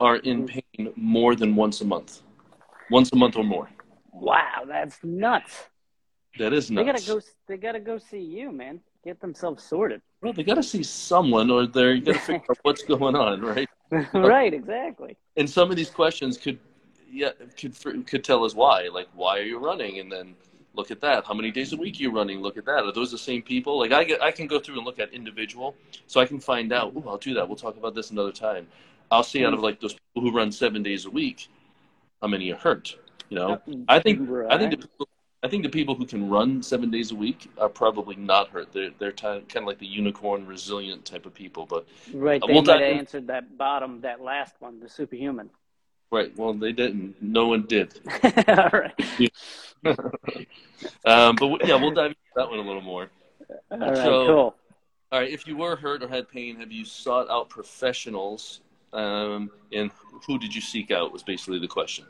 are 0.00 0.16
in 0.16 0.46
mm. 0.46 0.62
pain 0.76 0.92
more 0.96 1.36
than 1.36 1.54
once 1.54 1.80
a 1.80 1.84
month, 1.84 2.22
once 2.90 3.10
a 3.12 3.16
month 3.16 3.36
or 3.36 3.44
more. 3.44 3.68
Wow, 4.12 4.64
that's 4.66 4.98
nuts. 5.02 5.64
That 6.38 6.52
is 6.52 6.70
nuts. 6.70 6.86
They 6.86 6.92
gotta 6.92 7.06
go. 7.06 7.20
They 7.48 7.56
gotta 7.56 7.80
go 7.80 7.98
see 7.98 8.20
you, 8.20 8.50
man. 8.52 8.80
Get 9.04 9.20
themselves 9.20 9.64
sorted. 9.64 10.00
Well, 10.22 10.32
they 10.32 10.44
got 10.44 10.54
to 10.54 10.62
see 10.62 10.84
someone, 10.84 11.50
or 11.50 11.66
they're 11.66 12.00
to 12.00 12.14
figure 12.18 12.42
out 12.48 12.58
what's 12.62 12.84
going 12.84 13.16
on, 13.16 13.40
right? 13.40 13.68
right, 14.14 14.54
exactly. 14.54 15.16
and 15.36 15.48
some 15.48 15.70
of 15.70 15.76
these 15.76 15.90
questions 15.90 16.38
could 16.38 16.58
yeah 17.10 17.30
could 17.58 18.06
could 18.06 18.24
tell 18.24 18.42
us 18.42 18.54
why 18.54 18.88
like 18.88 19.06
why 19.14 19.38
are 19.38 19.42
you 19.42 19.58
running 19.58 19.98
and 19.98 20.10
then 20.10 20.34
look 20.74 20.90
at 20.90 21.00
that. 21.00 21.24
How 21.26 21.34
many 21.34 21.50
days 21.50 21.72
a 21.72 21.76
week 21.76 21.98
are 21.98 22.02
you 22.02 22.10
running? 22.10 22.40
Look 22.40 22.56
at 22.56 22.64
that. 22.66 22.84
Are 22.84 22.92
those 22.92 23.10
the 23.10 23.18
same 23.18 23.42
people? 23.42 23.78
Like 23.78 23.92
i 23.92 24.04
get 24.04 24.22
i 24.22 24.30
can 24.30 24.46
go 24.46 24.58
through 24.58 24.76
and 24.76 24.84
look 24.84 24.98
at 24.98 25.12
individual 25.12 25.74
so 26.06 26.20
i 26.20 26.26
can 26.26 26.40
find 26.40 26.72
out 26.72 26.92
oh 26.96 27.04
i'll 27.08 27.18
do 27.18 27.34
that. 27.34 27.46
We'll 27.46 27.56
talk 27.56 27.76
about 27.76 27.94
this 27.94 28.10
another 28.10 28.32
time. 28.32 28.66
I'll 29.10 29.22
see 29.22 29.44
out 29.44 29.52
of 29.52 29.60
like 29.60 29.80
those 29.80 29.94
people 29.94 30.30
who 30.30 30.36
run 30.36 30.50
seven 30.50 30.82
days 30.82 31.04
a 31.04 31.10
week 31.10 31.48
how 32.20 32.28
many 32.28 32.50
are 32.52 32.56
hurt 32.56 32.96
you 33.28 33.36
know? 33.36 33.60
I 33.88 33.98
think 33.98 34.28
i 34.50 34.58
think 34.58 34.70
the 34.70 34.76
people 34.76 35.08
I 35.44 35.48
think 35.48 35.64
the 35.64 35.70
people 35.70 35.96
who 35.96 36.06
can 36.06 36.30
run 36.30 36.62
seven 36.62 36.90
days 36.90 37.10
a 37.10 37.16
week 37.16 37.50
are 37.58 37.68
probably 37.68 38.14
not 38.14 38.48
hurt. 38.48 38.72
They're 38.72 38.90
they're 38.98 39.12
kind 39.12 39.42
of 39.56 39.64
like 39.64 39.78
the 39.78 39.86
unicorn, 39.86 40.46
resilient 40.46 41.04
type 41.04 41.26
of 41.26 41.34
people. 41.34 41.66
But 41.66 41.88
right, 42.14 42.40
they 42.40 42.52
we'll 42.52 42.62
might 42.62 42.80
have 42.80 42.80
dive 42.80 42.96
answered 42.98 43.26
that 43.26 43.58
bottom, 43.58 44.02
that 44.02 44.20
last 44.20 44.54
one, 44.60 44.78
the 44.78 44.88
superhuman. 44.88 45.50
Right, 46.12 46.36
well, 46.36 46.52
they 46.54 46.72
didn't. 46.72 47.20
No 47.22 47.48
one 47.48 47.62
did. 47.66 47.98
All 48.48 48.70
right, 48.72 48.94
um, 51.04 51.36
but 51.36 51.40
w- 51.40 51.58
yeah, 51.64 51.74
we'll 51.76 51.90
dive 51.92 52.10
into 52.10 52.16
that 52.36 52.48
one 52.48 52.58
a 52.58 52.62
little 52.62 52.82
more. 52.82 53.10
all 53.70 53.78
right, 53.78 53.96
So- 53.96 54.26
cool. 54.26 54.54
All 55.10 55.20
right, 55.20 55.30
if 55.30 55.46
you 55.46 55.58
were 55.58 55.76
hurt 55.76 56.02
or 56.02 56.08
had 56.08 56.26
pain, 56.30 56.56
have 56.60 56.72
you 56.72 56.86
sought 56.86 57.28
out 57.28 57.50
professionals? 57.50 58.60
Um, 58.94 59.50
and 59.70 59.90
who 60.26 60.38
did 60.38 60.54
you 60.54 60.62
seek 60.62 60.90
out? 60.90 61.12
Was 61.12 61.22
basically 61.22 61.58
the 61.58 61.68
question. 61.68 62.06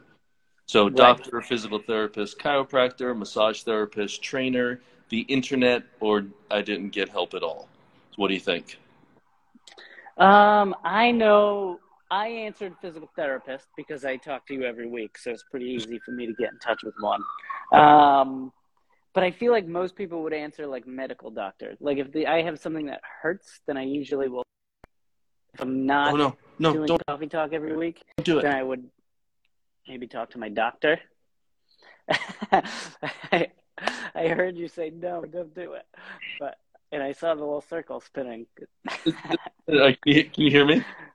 So, 0.67 0.85
Right. 0.85 0.95
doctor, 0.95 1.41
physical 1.41 1.81
therapist, 1.81 2.39
chiropractor, 2.39 3.17
massage 3.19 3.63
therapist, 3.63 4.23
trainer, 4.23 4.81
the 5.09 5.23
internet, 5.23 5.83
or 5.99 6.27
I 6.49 6.63
didn't 6.63 6.91
get 6.91 7.09
help 7.09 7.35
at 7.35 7.43
all. 7.43 7.69
What 8.17 8.29
do 8.29 8.35
you 8.35 8.41
think? 8.41 8.79
Um, 10.17 10.77
I 10.85 11.11
know 11.11 11.81
I 12.13 12.29
answered 12.29 12.75
physical 12.83 13.11
therapist 13.17 13.69
because 13.75 14.05
I 14.05 14.17
talk 14.17 14.47
to 14.49 14.55
you 14.55 14.65
every 14.65 14.87
week, 14.87 15.17
so 15.17 15.31
it's 15.31 15.45
pretty 15.51 15.65
easy 15.65 15.99
for 16.05 16.11
me 16.11 16.27
to 16.27 16.35
get 16.35 16.53
in 16.53 16.59
touch 16.59 16.83
with 16.85 16.95
one. 17.01 17.23
Um, 17.73 18.53
but 19.15 19.25
I 19.25 19.31
feel 19.31 19.51
like 19.51 19.67
most 19.67 19.97
people 19.97 20.23
would 20.23 20.35
answer 20.35 20.67
like 20.67 20.87
medical 20.87 21.31
doctor. 21.31 21.75
Like 21.81 21.97
if 21.97 22.13
the, 22.13 22.27
I 22.27 22.43
have 22.43 22.59
something 22.59 22.85
that 22.87 23.01
hurts, 23.23 23.61
then 23.67 23.79
I 23.79 23.85
usually 23.85 24.29
will. 24.29 24.45
If 25.55 25.63
I'm 25.63 25.87
not 25.87 26.13
oh 26.13 26.17
no, 26.17 26.37
no, 26.59 26.73
doing 26.75 26.87
don't 26.87 27.07
coffee 27.07 27.29
talk 27.29 27.55
every 27.55 27.75
week, 27.75 28.03
do 28.23 28.43
then 28.43 28.53
it. 28.53 28.59
I 28.59 28.63
would 28.63 28.85
maybe 29.89 30.07
talk 30.07 30.29
to 30.33 30.39
my 30.39 30.51
doctor. 30.51 31.01
I, 32.11 33.49
I 34.15 34.29
heard 34.29 34.59
you 34.59 34.69
say 34.69 34.91
no, 34.91 35.25
don't 35.25 35.55
do 35.55 35.73
it, 35.73 35.87
but 36.39 36.59
and 36.93 37.03
I 37.03 37.13
saw 37.13 37.35
the 37.35 37.41
little 37.41 37.63
circle 37.63 38.03
spinning. 38.03 38.45
Can 39.07 39.15
you 40.37 40.51
hear 40.51 40.67
me? 40.67 40.85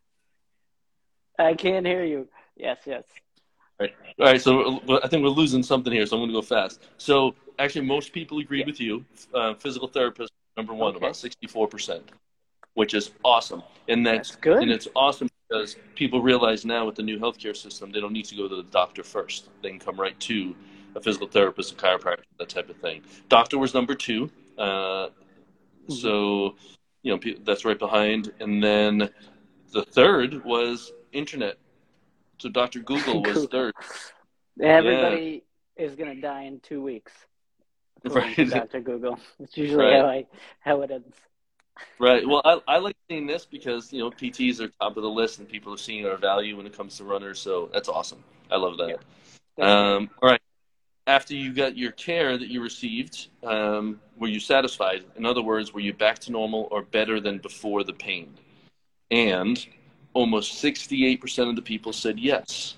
I 1.38 1.54
can't 1.54 1.86
hear 1.86 2.04
you. 2.04 2.28
Yes, 2.56 2.80
yes. 2.86 3.04
All 3.80 3.88
right, 4.20 4.42
so 4.42 4.80
uh, 4.90 5.00
I 5.04 5.08
think 5.08 5.24
we're 5.24 5.30
losing 5.30 5.62
something 5.62 5.94
here, 5.94 6.06
so 6.08 6.16
I'm 6.16 6.22
going 6.22 6.30
to 6.32 6.34
go 6.34 6.42
fast. 6.42 6.82
So 6.98 7.36
actually, 7.60 7.86
most 7.86 8.12
people 8.12 8.40
agree 8.40 8.64
with 8.64 8.80
you. 8.80 9.06
Uh, 9.34 9.54
physical 9.54 9.88
therapist 9.88 10.32
number 10.56 10.74
one, 10.74 10.96
Okay. 10.96 11.06
about 11.06 11.16
64 11.16 11.68
percent, 11.68 12.12
which 12.74 12.96
is 12.96 13.12
awesome, 13.24 13.62
and 13.88 14.06
that's, 14.06 14.30
That's 14.32 14.42
good. 14.42 14.64
And 14.64 14.72
it's 14.72 14.88
awesome 14.96 15.30
because 15.48 15.76
people 15.94 16.22
realize 16.24 16.66
now 16.66 16.86
with 16.88 16.96
the 16.96 17.04
new 17.04 17.20
healthcare 17.20 17.56
system, 17.56 17.92
they 17.92 18.00
don't 18.02 18.14
need 18.14 18.26
to 18.26 18.36
go 18.36 18.48
to 18.48 18.56
the 18.56 18.64
doctor 18.64 19.04
first. 19.04 19.50
They 19.62 19.70
can 19.70 19.80
come 19.80 20.00
right 20.00 20.20
to 20.22 20.56
a 20.96 21.00
physical 21.02 21.28
therapist, 21.28 21.74
a 21.74 21.76
chiropractor, 21.76 22.24
that 22.40 22.50
type 22.50 22.70
of 22.70 22.78
thing. 22.78 23.04
Doctor 23.30 23.60
was 23.60 23.76
number 23.76 23.94
two, 23.94 24.32
uh, 24.58 25.10
so 25.90 26.56
you 27.04 27.16
know 27.16 27.20
that's 27.44 27.64
right 27.64 27.78
behind, 27.78 28.34
and 28.40 28.64
then 28.64 29.10
the 29.72 29.84
third 29.84 30.44
was 30.44 30.92
internet. 31.12 31.58
So 32.40 32.50
Dr. 32.50 32.80
Google 32.80 33.24
was 33.24 33.48
third. 33.48 33.74
Everybody 34.62 35.44
is 35.76 35.96
gonna 35.96 36.16
die 36.16 36.44
in 36.44 36.60
two 36.60 36.82
weeks. 36.82 37.12
Right. 38.04 38.36
Dr. 38.50 38.80
Google. 38.82 39.20
It's 39.40 39.58
usually 39.58 39.86
Right. 39.86 40.00
how 40.00 40.08
I 40.08 40.28
how 40.60 40.82
it 40.82 40.92
ends. 40.92 41.16
Right. 42.00 42.28
Well, 42.28 42.42
I, 42.46 42.60
I 42.68 42.78
like 42.78 42.96
seeing 43.10 43.28
this 43.28 43.46
because 43.46 43.92
you 43.92 44.00
know 44.00 44.12
PTs 44.12 44.60
are 44.60 44.68
top 44.68 44.98
of 44.98 45.04
the 45.04 45.10
list 45.10 45.40
and 45.40 45.48
people 45.48 45.74
are 45.74 45.78
seeing 45.78 46.06
our 46.06 46.18
value 46.18 46.56
when 46.58 46.66
it 46.66 46.76
comes 46.76 46.98
to 46.98 47.04
runners. 47.04 47.40
So 47.40 47.70
that's 47.74 47.90
awesome. 47.90 48.24
I 48.52 48.58
love 48.58 48.78
that. 48.78 49.00
That's 49.58 49.68
Um, 49.70 50.10
all 50.22 50.30
right. 50.30 50.42
After 51.08 51.34
you 51.34 51.54
got 51.54 51.78
your 51.78 51.92
care 51.94 52.38
that 52.38 52.50
you 52.50 52.62
received, 52.62 53.30
um, 53.44 54.02
were 54.18 54.28
you 54.28 54.40
satisfied? 54.40 55.06
In 55.16 55.26
other 55.26 55.42
words, 55.42 55.74
were 55.74 55.80
you 55.80 55.94
back 55.94 56.20
to 56.20 56.32
normal 56.32 56.68
or 56.70 56.82
better 56.82 57.20
than 57.20 57.38
before 57.38 57.84
the 57.84 57.94
pain? 57.94 58.34
And 59.10 59.66
almost 60.18 60.64
68% 60.64 61.50
of 61.50 61.56
the 61.56 61.62
people 61.62 61.94
said 61.94 62.20
yes. 62.20 62.76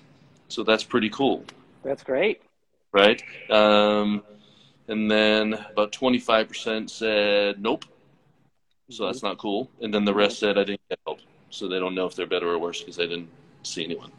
So 0.48 0.62
that's 0.62 0.84
pretty 0.84 1.08
cool, 1.08 1.44
That's 1.82 2.02
great. 2.02 2.42
right? 2.92 3.22
Um, 3.48 4.22
and 4.88 5.10
then 5.10 5.54
about 5.72 5.92
25% 5.92 6.90
said 6.90 7.62
nope. 7.62 7.84
So 8.90 9.06
that's 9.06 9.22
not 9.22 9.38
cool. 9.38 9.70
And 9.80 9.94
then 9.94 10.04
the 10.04 10.12
rest 10.12 10.38
said 10.40 10.58
I 10.58 10.64
didn't 10.64 10.80
get 10.90 10.98
help. 11.06 11.20
So 11.50 11.68
they 11.68 11.78
don't 11.78 11.94
know 11.94 12.06
if 12.06 12.14
they're 12.16 12.26
better 12.26 12.48
or 12.50 12.58
worse 12.58 12.80
because 12.80 12.96
they 12.96 13.06
didn't 13.06 13.30
see 13.62 13.84
anyone. 13.84 14.10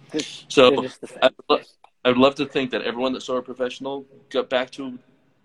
So 0.48 0.70
they're 0.70 0.80
just 0.80 1.02
the 1.02 1.08
same. 1.08 1.20
I 1.22 1.28
would, 1.28 1.46
lo- 1.50 1.66
I 2.06 2.10
would 2.10 2.18
love 2.18 2.36
to 2.36 2.46
think 2.46 2.72
that 2.72 2.82
everyone 2.84 3.14
that 3.14 3.22
saw 3.22 3.36
a 3.38 3.42
professional 3.42 4.06
got 4.30 4.50
back 4.50 4.72
to 4.72 4.98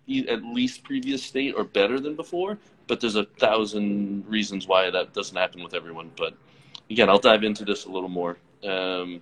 e- 0.06 0.28
at 0.28 0.42
least 0.44 0.84
previous 0.84 1.22
state 1.24 1.54
or 1.56 1.64
better 1.64 1.98
than 2.00 2.14
before. 2.14 2.58
But 2.86 3.00
there's 3.00 3.16
a 3.16 3.24
thousand 3.24 4.24
reasons 4.28 4.68
why 4.68 4.90
that 4.90 5.12
doesn't 5.12 5.36
happen 5.36 5.62
with 5.64 5.74
everyone. 5.74 6.12
But 6.16 6.34
again, 6.90 7.08
I'll 7.08 7.18
dive 7.18 7.44
into 7.44 7.64
this 7.64 7.84
a 7.84 7.90
little 7.90 8.08
more. 8.08 8.36
Um, 8.64 9.20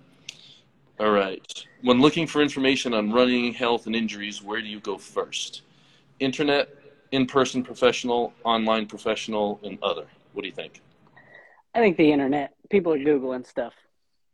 all 0.99 1.11
right. 1.11 1.41
When 1.81 1.99
looking 1.99 2.27
for 2.27 2.41
information 2.41 2.93
on 2.93 3.11
running, 3.11 3.53
health, 3.53 3.85
and 3.85 3.95
injuries, 3.95 4.41
where 4.41 4.61
do 4.61 4.67
you 4.67 4.79
go 4.79 4.97
first? 4.97 5.61
Internet, 6.19 6.69
in 7.11 7.25
person 7.25 7.63
professional, 7.63 8.33
online 8.43 8.85
professional, 8.85 9.59
and 9.63 9.77
other. 9.83 10.05
What 10.33 10.43
do 10.43 10.47
you 10.47 10.53
think? 10.55 10.81
I 11.73 11.79
think 11.79 11.97
the 11.97 12.11
internet. 12.11 12.53
People 12.69 12.93
are 12.93 12.97
googling 12.97 13.45
stuff. 13.45 13.73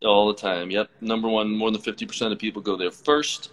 All 0.04 0.28
the 0.28 0.34
time. 0.34 0.72
Yep. 0.72 0.90
Number 1.02 1.28
one, 1.28 1.52
more 1.52 1.72
than 1.72 1.82
50% 1.82 2.32
of 2.32 2.40
people 2.40 2.62
go 2.62 2.76
there 2.76 2.92
first. 2.92 3.52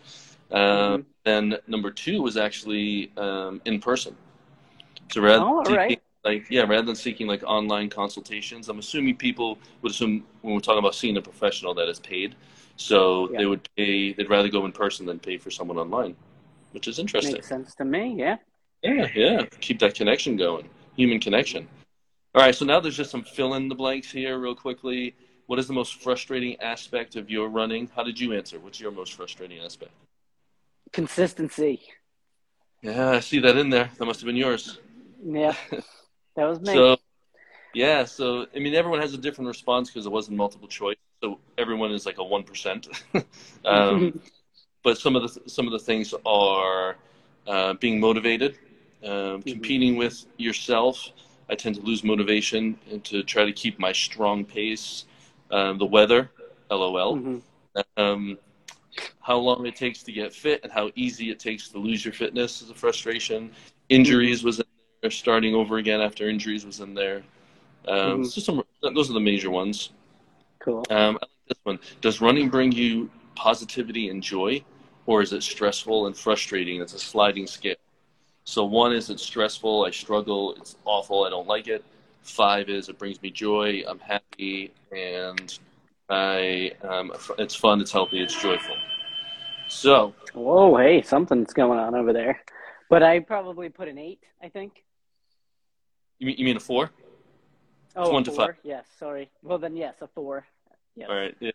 Um, 0.50 0.58
Mhm. 0.61 1.04
Then 1.25 1.56
number 1.66 1.90
two 1.90 2.23
was 2.23 2.38
actually 2.38 3.12
um, 3.18 3.61
in 3.66 3.80
person. 3.80 4.16
So 5.12 5.20
rather 5.20 5.44
Oh, 5.44 5.58
all 5.58 5.64
right. 5.64 6.00
Like 6.28 6.50
yeah, 6.50 6.62
rather 6.62 6.82
than 6.82 6.94
seeking 6.94 7.26
like 7.26 7.42
online 7.44 7.88
consultations, 7.88 8.68
I'm 8.68 8.78
assuming 8.78 9.16
people 9.16 9.58
would 9.82 9.92
assume 9.92 10.25
when 10.42 10.54
we're 10.54 10.61
talking 10.61 10.78
about 10.78 10.94
seeing 10.94 11.16
a 11.16 11.23
professional 11.23 11.73
that 11.75 11.88
is 11.88 12.00
paid, 12.00 12.35
so 12.76 13.30
Yeah. 13.30 13.38
they 13.38 13.47
would 13.47 13.66
pay. 13.76 14.12
They'd 14.12 14.28
rather 14.28 14.49
go 14.49 14.64
in 14.66 14.73
person 14.73 15.06
than 15.06 15.18
pay 15.18 15.38
for 15.38 15.50
someone 15.50 15.78
online, 15.78 16.14
which 16.73 16.87
is 16.87 16.99
interesting. 16.99 17.35
Makes 17.35 17.49
sense 17.49 17.75
to 17.76 17.85
me. 17.85 18.14
Yeah. 18.16 18.37
Yeah, 18.82 19.08
yeah. 19.14 19.47
Keep 19.61 19.78
that 19.80 19.94
connection 19.94 20.37
going, 20.37 20.68
human 20.97 21.18
connection. 21.18 21.66
All 22.35 22.42
right, 22.42 22.54
so 22.54 22.64
now 22.64 22.78
there's 22.78 22.97
just 22.97 23.11
some 23.11 23.25
fill 23.25 23.54
in 23.54 23.68
the 23.68 23.75
blanks 23.75 24.11
here, 24.12 24.38
real 24.38 24.54
quickly. 24.54 25.16
What 25.47 25.58
is 25.58 25.66
the 25.66 25.73
most 25.73 26.02
frustrating 26.02 26.61
aspect 26.61 27.16
of 27.16 27.30
your 27.30 27.49
running? 27.49 27.90
How 27.97 28.04
did 28.04 28.20
you 28.20 28.35
answer? 28.35 28.61
What's 28.61 28.78
your 28.78 28.92
most 28.92 29.14
frustrating 29.14 29.61
aspect? 29.61 29.92
Consistency. 30.92 31.80
Yeah, 32.82 33.11
I 33.12 33.20
see 33.20 33.40
that 33.40 33.56
in 33.56 33.70
there. 33.70 33.90
That 33.99 34.04
must 34.04 34.20
have 34.20 34.26
been 34.26 34.37
yours. 34.37 34.78
Yeah. 35.25 35.56
That 36.38 36.49
was 36.49 36.61
me. 36.61 36.73
So, 36.73 36.97
yeah, 37.75 38.04
so 38.04 38.47
I 38.54 38.61
mean, 38.61 38.75
everyone 38.76 39.00
has 39.00 39.12
a 39.12 39.18
different 39.18 39.49
response 39.49 39.90
because 39.90 40.07
it 40.07 40.12
wasn't 40.12 40.37
multiple 40.37 40.68
choice. 40.68 40.97
So 41.21 41.40
everyone 41.59 41.90
is 41.90 42.07
like 42.07 42.18
a 42.18 42.25
one 42.25 42.45
percent. 42.45 42.87
um, 43.64 44.21
but 44.85 44.99
some 44.99 45.16
of 45.16 45.23
the 45.23 45.50
some 45.50 45.66
of 45.66 45.73
the 45.73 45.80
things 45.80 46.14
are 46.25 46.97
uh, 47.49 47.75
being 47.75 47.99
motivated, 47.99 48.57
um, 49.04 49.42
competing 49.42 49.97
with 49.97 50.26
yourself. 50.37 51.11
I 51.50 51.57
tend 51.57 51.75
to 51.75 51.83
lose 51.83 52.04
motivation 52.04 52.78
and 52.88 53.02
to 53.07 53.25
try 53.25 53.45
to 53.45 53.52
keep 53.52 53.80
my 53.80 53.92
strong 53.92 54.45
pace. 54.45 55.07
Um, 55.50 55.78
the 55.78 55.87
weather, 55.87 56.30
lol. 56.71 57.16
Mhm. 57.16 57.42
Um, 57.97 58.38
how 59.21 59.38
long 59.38 59.66
it 59.66 59.75
takes 59.75 60.04
to 60.04 60.12
get 60.12 60.33
fit 60.33 60.61
and 60.62 60.71
how 60.73 60.90
easy 60.95 61.30
it 61.30 61.40
takes 61.40 61.68
to 61.71 61.78
lose 61.78 62.04
your 62.04 62.14
fitness 62.14 62.62
is 62.62 62.71
a 62.71 62.75
frustration. 62.75 63.50
Injuries 63.88 64.45
was. 64.45 64.62
Starting 65.11 65.55
over 65.55 65.78
again 65.78 66.00
after 66.00 66.28
injuries 66.28 66.67
was 66.67 66.81
in 66.81 66.95
there. 66.95 67.23
Um, 67.87 68.23
Mhm. 68.23 68.26
So 68.26 68.40
some 68.40 68.62
those 68.83 69.11
are 69.11 69.14
the 69.14 69.21
major 69.21 69.50
ones. 69.50 69.90
Cool. 70.59 70.85
Um, 70.90 71.19
I 71.23 71.25
like 71.25 71.47
this 71.49 71.59
one. 71.62 71.78
Does 72.00 72.21
running 72.21 72.49
bring 72.49 72.73
you 72.73 73.11
positivity 73.35 74.09
and 74.09 74.23
joy, 74.23 74.62
or 75.07 75.23
is 75.23 75.33
it 75.33 75.43
stressful 75.43 76.07
and 76.07 76.17
frustrating? 76.17 76.81
It's 76.81 76.95
a 76.95 76.99
sliding 76.99 77.47
scale. 77.47 77.76
So 78.45 78.64
one 78.64 78.93
is 78.93 79.11
it's 79.11 79.23
stressful, 79.23 79.85
I 79.85 79.90
struggle, 79.90 80.55
it's 80.55 80.76
awful, 80.85 81.25
I 81.25 81.31
don't 81.31 81.47
like 81.47 81.69
it. 81.69 81.85
Five 82.23 82.69
is 82.69 82.88
it 82.88 82.99
brings 82.99 83.21
me 83.23 83.31
joy, 83.31 83.85
I'm 83.87 83.99
happy, 83.99 84.73
and 84.90 85.59
I 86.09 86.73
um, 86.83 87.12
it's 87.38 87.55
fun, 87.55 87.81
it's 87.81 87.93
healthy, 87.93 88.21
it's 88.21 88.40
joyful. 88.40 88.76
So 89.69 90.14
Whoa, 90.35 90.76
hey, 90.76 91.02
something's 91.02 91.52
going 91.52 91.78
on 91.78 91.95
over 91.95 92.12
there. 92.12 92.40
But 92.88 93.02
I 93.02 93.21
probably 93.21 93.69
put 93.69 93.88
an 93.88 93.99
eight, 93.99 94.21
I 94.43 94.49
think. 94.49 94.83
You 96.18 96.26
mean, 96.26 96.37
you 96.38 96.44
mean 96.44 96.56
a 96.56 96.60
four? 96.60 96.90
Oh, 97.96 98.12
one 98.12 98.22
a 98.22 98.25
to 98.26 98.30
four. 98.30 98.46
five. 98.46 98.56
Yes, 98.62 98.87
sorry. 98.98 99.30
Well, 99.42 99.58
then 99.58 99.76
yes, 99.76 99.94
a 100.00 100.06
four. 100.06 100.46
Yes. 100.94 101.08
All 101.08 101.16
right. 101.16 101.34
Yeah. 101.40 101.50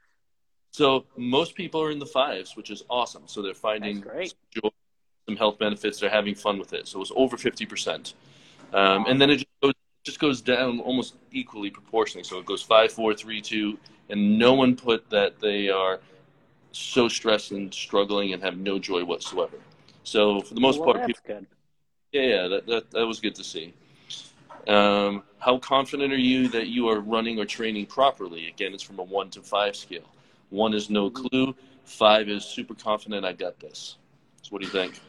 So 0.72 1.06
most 1.18 1.54
people 1.56 1.82
are 1.82 1.92
in 1.92 2.00
the 2.00 2.06
fives, 2.06 2.58
which 2.58 2.72
is 2.72 2.84
awesome. 2.90 3.24
So 3.28 3.42
they're 3.42 3.54
finding 3.54 4.02
some 4.02 4.24
joy, 4.50 4.70
some 5.28 5.38
health 5.38 5.60
benefits. 5.60 6.00
They're 6.00 6.10
having 6.10 6.36
fun 6.36 6.58
with 6.58 6.74
it. 6.74 6.88
So 6.88 6.98
it 6.98 7.02
was 7.02 7.12
over 7.16 7.38
fifty 7.38 7.66
percent, 7.66 8.16
um, 8.74 9.06
and 9.08 9.22
then 9.22 9.30
it 9.30 9.36
just 9.38 9.62
goes, 9.62 9.74
just 10.04 10.20
goes 10.20 10.42
down 10.42 10.80
almost 10.80 11.16
equally 11.32 11.70
proportionally. 11.70 12.24
So 12.24 12.40
it 12.40 12.46
goes 12.46 12.62
five, 12.62 12.92
four, 12.92 13.14
three, 13.14 13.42
two, 13.42 13.78
and 14.10 14.40
no 14.40 14.54
one 14.54 14.76
put 14.76 15.10
that 15.12 15.40
they 15.40 15.70
are 15.70 16.00
so 16.72 17.08
stressed 17.08 17.52
and 17.52 17.72
struggling 17.72 18.34
and 18.34 18.42
have 18.42 18.58
no 18.58 18.80
joy 18.80 19.04
whatsoever. 19.04 19.58
So 20.04 20.42
for 20.42 20.56
the 20.56 20.60
most 20.60 20.80
well, 20.80 20.94
part, 20.94 21.08
that's 21.08 21.20
people, 21.22 21.36
good. 21.36 21.46
yeah, 22.12 22.22
yeah, 22.22 22.48
that, 22.48 22.66
that 22.66 22.92
that 22.92 23.06
was 23.06 23.20
good 23.20 23.36
to 23.36 23.44
see. 23.44 23.74
Um, 24.68 25.24
how 25.40 25.58
confident 25.58 26.14
are 26.14 26.18
you 26.18 26.48
that 26.50 26.68
you 26.68 26.88
are 26.90 27.00
running 27.00 27.40
or 27.40 27.46
training 27.46 27.88
properly? 27.88 28.48
Again, 28.48 28.74
it's 28.74 28.84
from 28.84 29.00
a 29.00 29.04
one 29.04 29.30
to 29.32 29.42
five 29.42 29.76
scale. 29.76 30.10
One 30.50 30.74
is 30.74 30.90
no 30.90 31.10
clue. 31.10 31.56
Five 31.84 32.30
is 32.30 32.46
super 32.46 32.74
confident. 32.74 33.26
I 33.26 33.34
got 33.34 33.60
this. 33.60 33.98
So 34.42 34.50
what 34.50 34.62
do 34.62 34.68
you 34.68 34.72
think? 34.72 35.00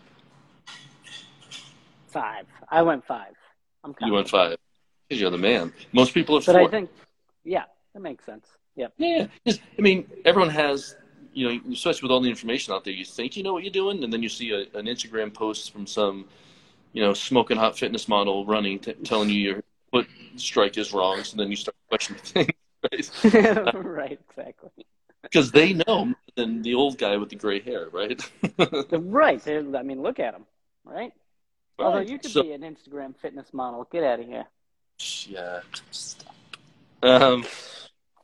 Five. 2.09 2.47
I 2.69 2.83
went 2.83 3.05
five. 3.05 3.35
I'm 3.85 3.95
You 4.01 4.13
went 4.13 4.29
five. 4.29 4.57
Because 5.09 5.21
you're 5.21 5.31
the 5.31 5.39
man. 5.39 5.73
Most 5.93 6.15
people 6.15 6.37
are 6.37 6.41
But 6.41 6.55
four. 6.55 6.63
I 6.63 6.69
think, 6.69 6.91
yeah, 7.45 7.65
that 7.93 8.01
makes 8.01 8.25
sense. 8.25 8.47
Yep. 8.77 8.95
yeah, 8.99 9.27
just, 9.47 9.61
I 9.79 9.83
mean, 9.83 10.11
everyone 10.25 10.51
has, 10.51 10.97
you 11.33 11.49
know, 11.49 11.73
especially 11.73 12.07
with 12.07 12.11
all 12.11 12.21
the 12.21 12.31
information 12.31 12.75
out 12.75 12.85
there, 12.85 12.93
you 12.93 13.05
think 13.05 13.37
you 13.37 13.43
know 13.45 13.53
what 13.53 13.63
you're 13.63 13.73
doing, 13.73 14.03
and 14.03 14.13
then 14.13 14.23
you 14.23 14.29
see 14.29 14.51
a, 14.51 14.61
an 14.77 14.87
Instagram 14.87 15.33
post 15.33 15.73
from 15.73 15.87
some, 15.87 16.25
you 16.95 17.03
know, 17.03 17.13
smoking 17.13 17.57
hot 17.59 17.77
fitness 17.79 18.09
model 18.09 18.47
running, 18.47 18.79
t- 18.79 18.95
telling 19.05 19.29
you 19.29 19.35
your 19.35 19.63
foot 19.91 20.07
strike 20.37 20.79
is 20.79 20.95
wrong. 20.95 21.23
So 21.25 21.37
then 21.37 21.51
you 21.51 21.57
start 21.57 21.77
questioning 21.89 22.23
things, 22.23 23.11
right? 23.35 23.75
right, 23.75 24.21
exactly. 24.31 24.71
Because 25.23 25.51
they 25.51 25.73
know 25.73 26.05
more 26.07 26.15
than 26.37 26.63
the 26.63 26.75
old 26.75 26.97
guy 26.97 27.17
with 27.17 27.31
the 27.31 27.37
gray 27.37 27.61
hair, 27.61 27.89
right? 27.91 28.21
Right. 28.93 29.43
they're- 29.43 29.77
I 29.77 29.83
mean, 29.83 30.01
look 30.03 30.21
at 30.21 30.35
him, 30.35 30.47
right? 30.85 31.13
Although 31.79 32.01
you 32.01 32.19
could 32.19 32.31
So- 32.31 32.43
be 32.43 32.53
an 32.53 32.63
Instagram 32.63 33.17
fitness 33.17 33.53
model. 33.53 33.87
Get 33.91 34.05
out 34.05 34.21
of 34.21 34.27
here. 34.27 34.45
Yeah. 35.27 35.61
Um, 37.03 37.45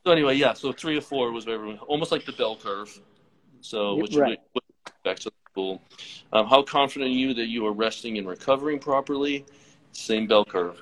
so 0.05 0.11
anyway, 0.11 0.35
yeah. 0.35 0.53
So 0.53 0.71
three 0.71 0.97
or 0.97 1.01
four 1.01 1.31
was 1.31 1.45
everyone 1.47 1.77
almost 1.79 2.11
like 2.11 2.25
the 2.25 2.31
bell 2.31 2.55
curve. 2.55 2.97
So 3.59 3.95
which 3.95 4.15
right. 4.15 4.39
back 5.03 5.19
to 5.19 5.31
cool. 5.53 5.81
Um, 6.33 6.47
how 6.47 6.61
confident 6.63 7.09
are 7.11 7.13
you 7.13 7.33
that 7.33 7.47
you 7.47 7.65
are 7.67 7.73
resting 7.73 8.17
and 8.17 8.27
recovering 8.27 8.79
properly? 8.79 9.45
Same 9.91 10.27
bell 10.27 10.45
curve. 10.45 10.81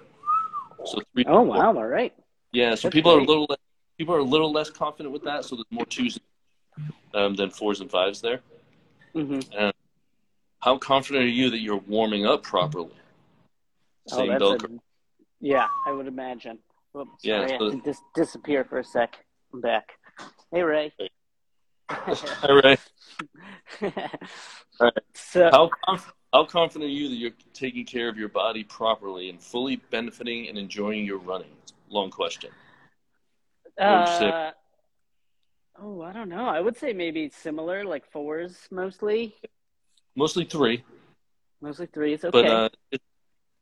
So 0.86 0.99
three. 1.13 1.25
Oh, 1.27 1.41
wow. 1.41 1.75
All 1.75 1.86
right. 1.88 2.13
Yeah. 2.51 2.75
So 2.75 2.88
That's 2.88 2.93
people 2.93 3.12
are 3.12 3.19
a 3.19 3.23
little 3.23 3.45
less, 3.49 3.58
people 3.97 4.15
are 4.15 4.19
a 4.19 4.23
little 4.23 4.51
less 4.51 4.69
confident 4.69 5.12
with 5.13 5.23
that. 5.23 5.45
So 5.45 5.55
there's 5.55 5.65
more 5.71 5.86
twos 5.86 6.19
um, 7.13 7.36
than 7.36 7.49
fours 7.49 7.82
and 7.82 7.89
fives 7.89 8.21
there. 8.21 8.41
hmm 9.13 9.39
How 10.60 10.77
confident 10.77 11.25
are 11.25 11.27
you 11.27 11.49
that 11.49 11.60
you're 11.60 11.77
warming 11.88 12.25
up 12.25 12.43
properly? 12.43 12.91
Oh, 14.12 14.17
Same 14.17 14.29
that's 14.29 14.39
bell 14.39 14.51
a, 14.53 14.58
curve. 14.60 14.71
yeah, 15.39 15.67
I 15.88 15.91
would 15.91 16.08
imagine. 16.08 16.60
Whoops, 16.93 17.23
Yeah, 17.23 17.41
sorry, 17.41 17.53
I 17.53 17.58
so- 17.58 17.69
had 17.71 17.84
to 17.84 17.89
dis- 17.89 18.01
disappear 18.15 18.63
for 18.63 18.79
a 18.79 18.84
sec. 18.84 19.17
I'm 19.53 19.62
back. 19.62 19.89
Hey, 20.51 20.62
Ray. 20.63 20.91
All 21.89 22.62
right. 22.63 22.80
right. 24.80 24.93
So, 25.13 25.49
How 25.52 25.69
conf- 25.86 26.13
how 26.34 26.45
confident 26.45 26.89
are 26.89 26.93
you 26.93 27.10
that 27.10 27.15
you're 27.15 27.32
taking 27.54 27.86
care 27.86 28.08
of 28.10 28.17
your 28.17 28.30
body 28.30 28.63
properly 28.63 29.30
and 29.30 29.41
fully 29.41 29.78
benefiting 29.89 30.47
and 30.47 30.58
enjoying 30.58 31.06
your 31.06 31.17
running? 31.17 31.52
Long 31.89 32.12
question. 32.12 32.52
would 33.80 33.99
you 34.02 34.06
say? 34.06 34.30
uh, 34.30 34.52
oh, 35.82 36.02
I 36.02 36.13
don't 36.13 36.30
know. 36.30 36.47
I 36.47 36.62
would 36.62 36.78
say 36.78 36.93
maybe 36.93 37.30
similar, 37.30 37.84
like 37.84 38.06
fours 38.12 38.67
mostly. 38.69 39.36
Mostly 40.15 40.45
three, 40.45 40.84
Mostly 41.62 41.88
threes. 41.88 42.23
Okay. 42.23 42.41
but 42.41 42.45
uh, 42.49 42.69
it, 42.91 43.02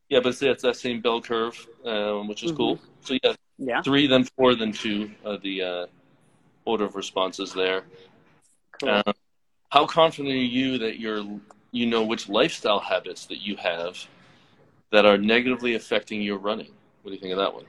yeah, 0.08 0.20
but 0.20 0.30
it's, 0.30 0.42
it's 0.42 0.62
that 0.62 0.76
same 0.76 1.00
bell 1.00 1.20
curve, 1.20 1.54
um, 1.84 2.28
which 2.28 2.42
is 2.42 2.52
Mhm. 2.52 2.56
cool. 2.56 2.80
So 3.02 3.16
yeah, 3.22 3.34
yeah. 3.58 3.82
three, 3.82 4.06
then 4.06 4.24
four, 4.36 4.54
then 4.54 4.72
two. 4.72 5.10
Uh, 5.24 5.36
the 5.42 5.62
uh, 5.62 5.86
order 6.64 6.84
of 6.84 6.96
responses 6.96 7.52
there. 7.54 7.84
Cool. 8.80 8.90
Uh, 8.90 9.12
how 9.70 9.86
confident 9.86 10.34
are 10.34 10.38
you 10.38 10.78
that 10.78 10.98
you're 10.98 11.24
you 11.70 11.86
know 11.86 12.02
which 12.04 12.28
lifestyle 12.28 12.80
habits 12.80 13.26
that 13.26 13.38
you 13.38 13.56
have 13.56 13.98
that 14.90 15.04
are 15.04 15.18
negatively 15.18 15.74
affecting 15.74 16.22
your 16.22 16.38
running? 16.38 16.72
What 17.02 17.10
do 17.10 17.14
you 17.14 17.20
think 17.20 17.32
of 17.32 17.38
that 17.38 17.54
one? 17.54 17.64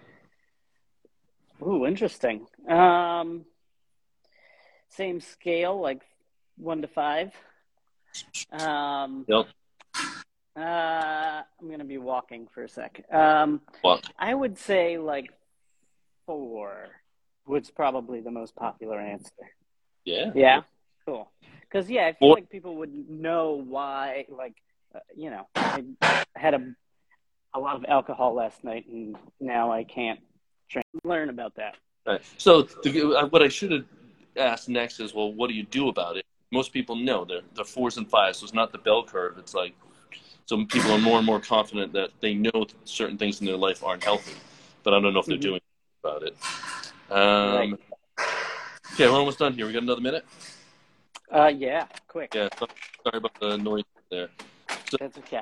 Ooh, 1.62 1.86
interesting. 1.86 2.48
Um, 2.68 3.46
same 4.88 5.20
scale, 5.20 5.80
like 5.80 6.04
one 6.58 6.82
to 6.82 6.88
five. 6.88 7.34
Um, 8.52 9.26
Yep. 9.28 9.48
uh, 10.56 11.42
I'm 11.60 11.70
gonna 11.70 11.84
be 11.84 11.98
walking 11.98 12.48
for 12.48 12.64
a 12.64 12.70
sec. 12.70 13.04
Um, 13.14 13.62
Walk. 13.84 14.04
I 14.18 14.34
would 14.34 14.58
say 14.58 14.98
like 14.98 15.34
four 16.26 16.90
was 17.46 17.70
probably 17.72 18.22
the 18.22 18.32
most 18.32 18.56
popular 18.56 19.00
answer. 19.00 19.32
Yeah. 20.06 20.32
Yeah, 20.34 20.62
cool. 21.10 21.32
Because 21.62 21.90
yeah, 21.90 22.08
I 22.08 22.14
feel 22.14 22.32
like 22.32 22.50
people 22.50 22.76
would 22.78 23.10
know 23.10 23.64
why. 23.68 24.26
Like, 24.30 24.56
uh, 24.94 25.00
you 25.16 25.30
know, 25.30 25.48
I 25.56 25.84
had 26.36 26.54
a 26.54 26.76
a 27.56 27.60
lot 27.60 27.76
of 27.76 27.86
alcohol 27.86 28.34
last 28.36 28.64
night, 28.64 28.86
and 28.88 29.16
now 29.40 29.72
I 29.72 29.84
can't 29.84 30.20
train. 30.70 30.84
learn 31.04 31.30
about 31.30 31.56
that. 31.56 31.76
Right. 32.06 32.22
So 32.38 32.64
the, 32.64 33.18
uh, 33.18 33.28
what 33.28 33.42
I 33.42 33.48
should 33.48 33.72
have 33.72 33.86
asked 34.38 34.70
next 34.70 35.00
is, 35.00 35.14
well, 35.14 35.34
what 35.34 35.48
do 35.48 35.54
you 35.56 35.64
do 35.64 35.90
about 35.90 36.18
it? 36.18 36.26
Most 36.52 36.74
people 36.74 36.96
know 36.96 37.26
they're 37.26 37.42
they're 37.56 37.66
fours 37.66 37.98
and 37.98 38.10
fives, 38.10 38.40
so 38.40 38.46
it's 38.46 38.54
not 38.54 38.72
the 38.72 38.78
bell 38.80 39.04
curve. 39.04 39.38
It's 39.38 39.54
like 39.54 39.74
some 40.46 40.66
people 40.68 40.92
are 40.92 41.00
more 41.00 41.18
and 41.18 41.26
more 41.26 41.40
confident 41.40 41.94
that 41.94 42.10
they 42.20 42.34
know 42.34 42.66
certain 42.86 43.18
things 43.18 43.40
in 43.40 43.46
their 43.46 43.58
life 43.58 43.84
aren't 43.84 44.04
healthy, 44.04 44.36
but 44.84 44.94
I 44.94 45.00
don't 45.00 45.14
know 45.14 45.20
if 45.20 45.28
they're 45.28 45.38
Mhm. 45.38 45.42
doing 45.42 45.62
about 46.04 46.24
it. 46.24 46.36
Um, 47.12 47.78
Okay, 48.94 49.08
we're 49.08 49.18
almost 49.18 49.40
done 49.40 49.54
here. 49.54 49.66
We 49.66 49.72
got 49.72 49.84
another 49.84 50.02
minute. 50.02 50.26
Uh, 51.32 51.48
yeah, 51.56 51.86
quick. 52.08 52.34
Yeah. 52.34 52.50
so- 52.58 52.68
Sorry 53.04 53.18
about 53.18 53.40
the 53.40 53.58
noise 53.58 53.84
there. 54.12 54.30
So 54.90 54.98
That's 55.00 55.18
okay. 55.20 55.42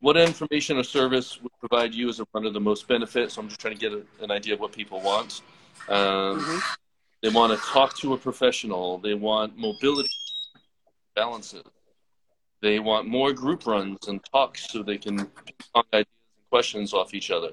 What 0.00 0.16
information 0.16 0.76
or 0.76 0.84
service 0.84 1.40
would 1.42 1.52
provide 1.58 1.94
you 1.94 2.08
as 2.08 2.20
a 2.20 2.26
runner 2.32 2.50
the 2.50 2.60
most 2.60 2.86
benefit? 2.86 3.32
So 3.32 3.40
I'm 3.40 3.48
just 3.48 3.60
trying 3.60 3.74
to 3.74 3.80
get 3.80 3.92
a, 3.92 4.02
an 4.22 4.30
idea 4.30 4.54
of 4.54 4.60
what 4.60 4.72
people 4.72 5.00
want. 5.00 5.42
Um, 5.88 6.40
Mhm. 6.40 6.62
They 7.22 7.30
want 7.30 7.58
to 7.58 7.66
talk 7.66 7.96
to 7.98 8.12
a 8.12 8.18
professional. 8.18 8.98
They 8.98 9.14
want 9.14 9.56
mobility 9.56 10.10
balances. 11.14 11.64
They 12.60 12.78
want 12.78 13.08
more 13.08 13.32
group 13.32 13.66
runs 13.66 14.06
and 14.06 14.20
talks 14.32 14.70
so 14.70 14.82
they 14.82 14.98
can 14.98 15.16
ping 15.16 15.54
ideas 15.92 16.06
and 16.36 16.50
questions 16.50 16.92
off 16.94 17.14
each 17.14 17.30
other. 17.30 17.50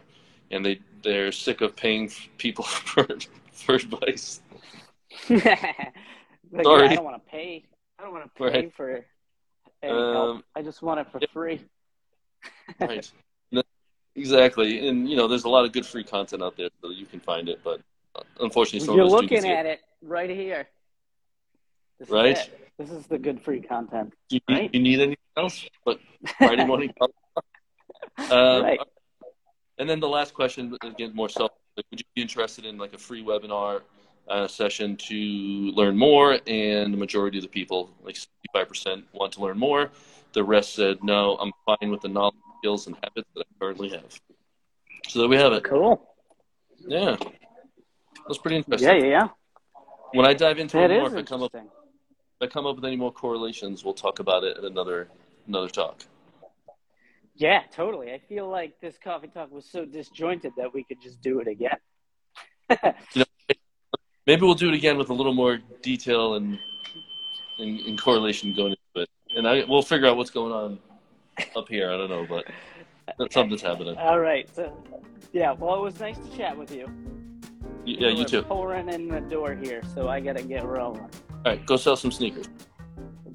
And 0.51 0.65
they 0.65 0.79
they're 1.01 1.31
sick 1.31 1.61
of 1.61 1.75
paying 1.75 2.11
people 2.37 2.63
for 2.91 3.07
for 3.51 3.75
advice. 3.75 4.41
Yeah, 6.53 6.61
Sorry. 6.63 6.87
I 6.87 6.95
don't 6.95 7.03
want 7.03 7.23
to 7.23 7.31
pay. 7.31 7.65
I 7.97 8.03
don't 8.03 8.13
want 8.13 8.25
to 8.25 8.29
pay 8.37 8.45
Right. 8.45 8.73
for 8.75 9.05
any 9.81 9.91
help. 9.91 10.35
Um, 10.35 10.43
I 10.55 10.61
just 10.61 10.81
want 10.81 10.99
it 10.99 11.11
for 11.11 11.19
yeah. 11.19 11.27
free. 11.33 11.61
Right. 12.79 13.09
No, 13.51 13.63
exactly. 14.15 14.87
And 14.87 15.09
you 15.09 15.15
know, 15.15 15.27
there's 15.27 15.45
a 15.45 15.49
lot 15.49 15.65
of 15.65 15.71
good 15.71 15.85
free 15.85 16.03
content 16.03 16.43
out 16.43 16.57
there, 16.57 16.69
so 16.81 16.89
you 16.89 17.05
can 17.05 17.19
find 17.19 17.49
it. 17.49 17.61
But 17.63 17.81
uh, 18.15 18.21
unfortunately, 18.39 18.85
some 18.85 18.95
You're 18.95 19.05
looking 19.05 19.45
at 19.45 19.65
it 19.65 19.81
right 20.01 20.29
here. 20.29 20.67
This 21.99 22.09
Right? 22.09 22.37
it. 22.37 22.71
This 22.77 22.91
is 22.91 23.07
the 23.07 23.17
good 23.17 23.41
free 23.41 23.61
content. 23.61 24.13
Do 24.29 24.35
you, 24.35 24.41
need, 24.49 24.59
Right. 24.59 24.73
you 24.73 24.79
need 24.81 24.99
anything 24.99 25.17
else? 25.37 25.65
But 25.85 25.99
Friday 26.37 26.65
morning. 26.65 26.93
um, 28.17 28.63
right. 28.63 28.79
And 29.77 29.89
then 29.89 29.99
the 29.99 30.09
last 30.09 30.33
question, 30.33 30.77
again, 30.83 31.13
more 31.15 31.29
self. 31.29 31.51
Like, 31.77 31.85
would 31.89 31.99
you 31.99 32.05
be 32.15 32.21
interested 32.21 32.65
in 32.65 32.77
like 32.77 32.93
a 32.93 32.97
free 32.97 33.23
webinar 33.23 33.81
uh, 34.27 34.47
session 34.47 34.95
to 34.97 35.15
learn 35.15 35.97
more? 35.97 36.39
And 36.47 36.93
the 36.93 36.97
majority 36.97 37.37
of 37.37 37.43
the 37.43 37.49
people, 37.49 37.91
like 38.03 38.17
65%, 38.55 39.03
want 39.13 39.33
to 39.33 39.41
learn 39.41 39.57
more. 39.57 39.91
The 40.33 40.43
rest 40.43 40.75
said, 40.75 41.03
no, 41.03 41.35
I'm 41.35 41.51
fine 41.65 41.91
with 41.91 42.01
the 42.01 42.07
knowledge, 42.07 42.35
skills, 42.59 42.87
and 42.87 42.95
habits 43.03 43.29
that 43.35 43.41
I 43.41 43.59
currently 43.59 43.89
have. 43.89 44.19
So 45.07 45.19
there 45.19 45.29
we 45.29 45.37
have 45.37 45.53
it. 45.53 45.63
Cool. 45.63 46.01
Yeah. 46.87 47.15
That's 48.27 48.37
pretty 48.37 48.57
interesting. 48.57 48.89
Yeah, 48.89 49.03
yeah, 49.03 49.09
yeah. 49.09 49.27
When 50.13 50.25
I 50.25 50.33
dive 50.33 50.59
into 50.59 50.79
it 50.79 50.89
more, 50.89 51.07
if 51.07 51.15
I 51.15 51.23
come 51.23 51.43
up 51.43 51.51
if 51.53 51.61
I 52.41 52.47
come 52.47 52.65
up 52.65 52.75
with 52.75 52.85
any 52.85 52.95
more 52.95 53.11
correlations, 53.11 53.83
we'll 53.83 53.93
talk 53.93 54.19
about 54.19 54.43
it 54.43 54.57
in 54.57 54.65
another 54.65 55.09
another 55.47 55.69
talk. 55.69 56.03
Yeah, 57.35 57.61
totally. 57.71 58.11
I 58.13 58.19
feel 58.19 58.47
like 58.47 58.79
this 58.79 58.97
coffee 59.03 59.27
talk 59.27 59.51
was 59.51 59.65
so 59.65 59.85
disjointed 59.85 60.53
that 60.57 60.73
we 60.73 60.83
could 60.83 61.01
just 61.01 61.21
do 61.21 61.39
it 61.39 61.47
again. 61.47 61.77
Maybe 64.25 64.41
we'll 64.41 64.55
do 64.55 64.69
it 64.69 64.75
again 64.75 64.97
with 64.97 65.09
a 65.09 65.13
little 65.13 65.33
more 65.33 65.59
detail 65.81 66.35
and 66.35 66.57
and, 67.59 67.79
and 67.81 68.01
correlation 68.01 68.53
going 68.55 68.75
into 68.95 69.03
it, 69.03 69.09
and 69.35 69.47
I 69.47 69.63
we'll 69.67 69.81
figure 69.81 70.07
out 70.07 70.17
what's 70.17 70.31
going 70.31 70.51
on 70.51 70.79
up 71.55 71.67
here. 71.67 71.91
I 71.91 71.97
don't 71.97 72.09
know, 72.09 72.25
but 72.27 73.31
something's 73.31 73.61
happening. 73.61 73.97
All 73.97 74.19
right. 74.19 74.49
So, 74.55 74.75
yeah. 75.33 75.51
Well, 75.51 75.75
it 75.75 75.81
was 75.81 75.99
nice 75.99 76.17
to 76.17 76.37
chat 76.37 76.57
with 76.57 76.73
you. 76.73 76.89
Yeah, 77.85 78.09
you 78.09 78.19
We're 78.19 78.25
too. 78.25 78.41
Pouring 78.43 78.89
in 78.89 79.09
the 79.09 79.19
door 79.19 79.55
here, 79.55 79.81
so 79.93 80.07
I 80.07 80.19
gotta 80.21 80.43
get 80.43 80.63
rolling. 80.63 81.01
All 81.01 81.41
right, 81.45 81.65
go 81.65 81.75
sell 81.75 81.97
some 81.97 82.11
sneakers. 82.11 82.47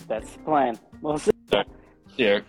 That's 0.06 0.32
the 0.32 0.38
plan. 0.38 0.78
We'll 1.02 1.18
see. 1.18 1.30
Yeah. 2.16 2.40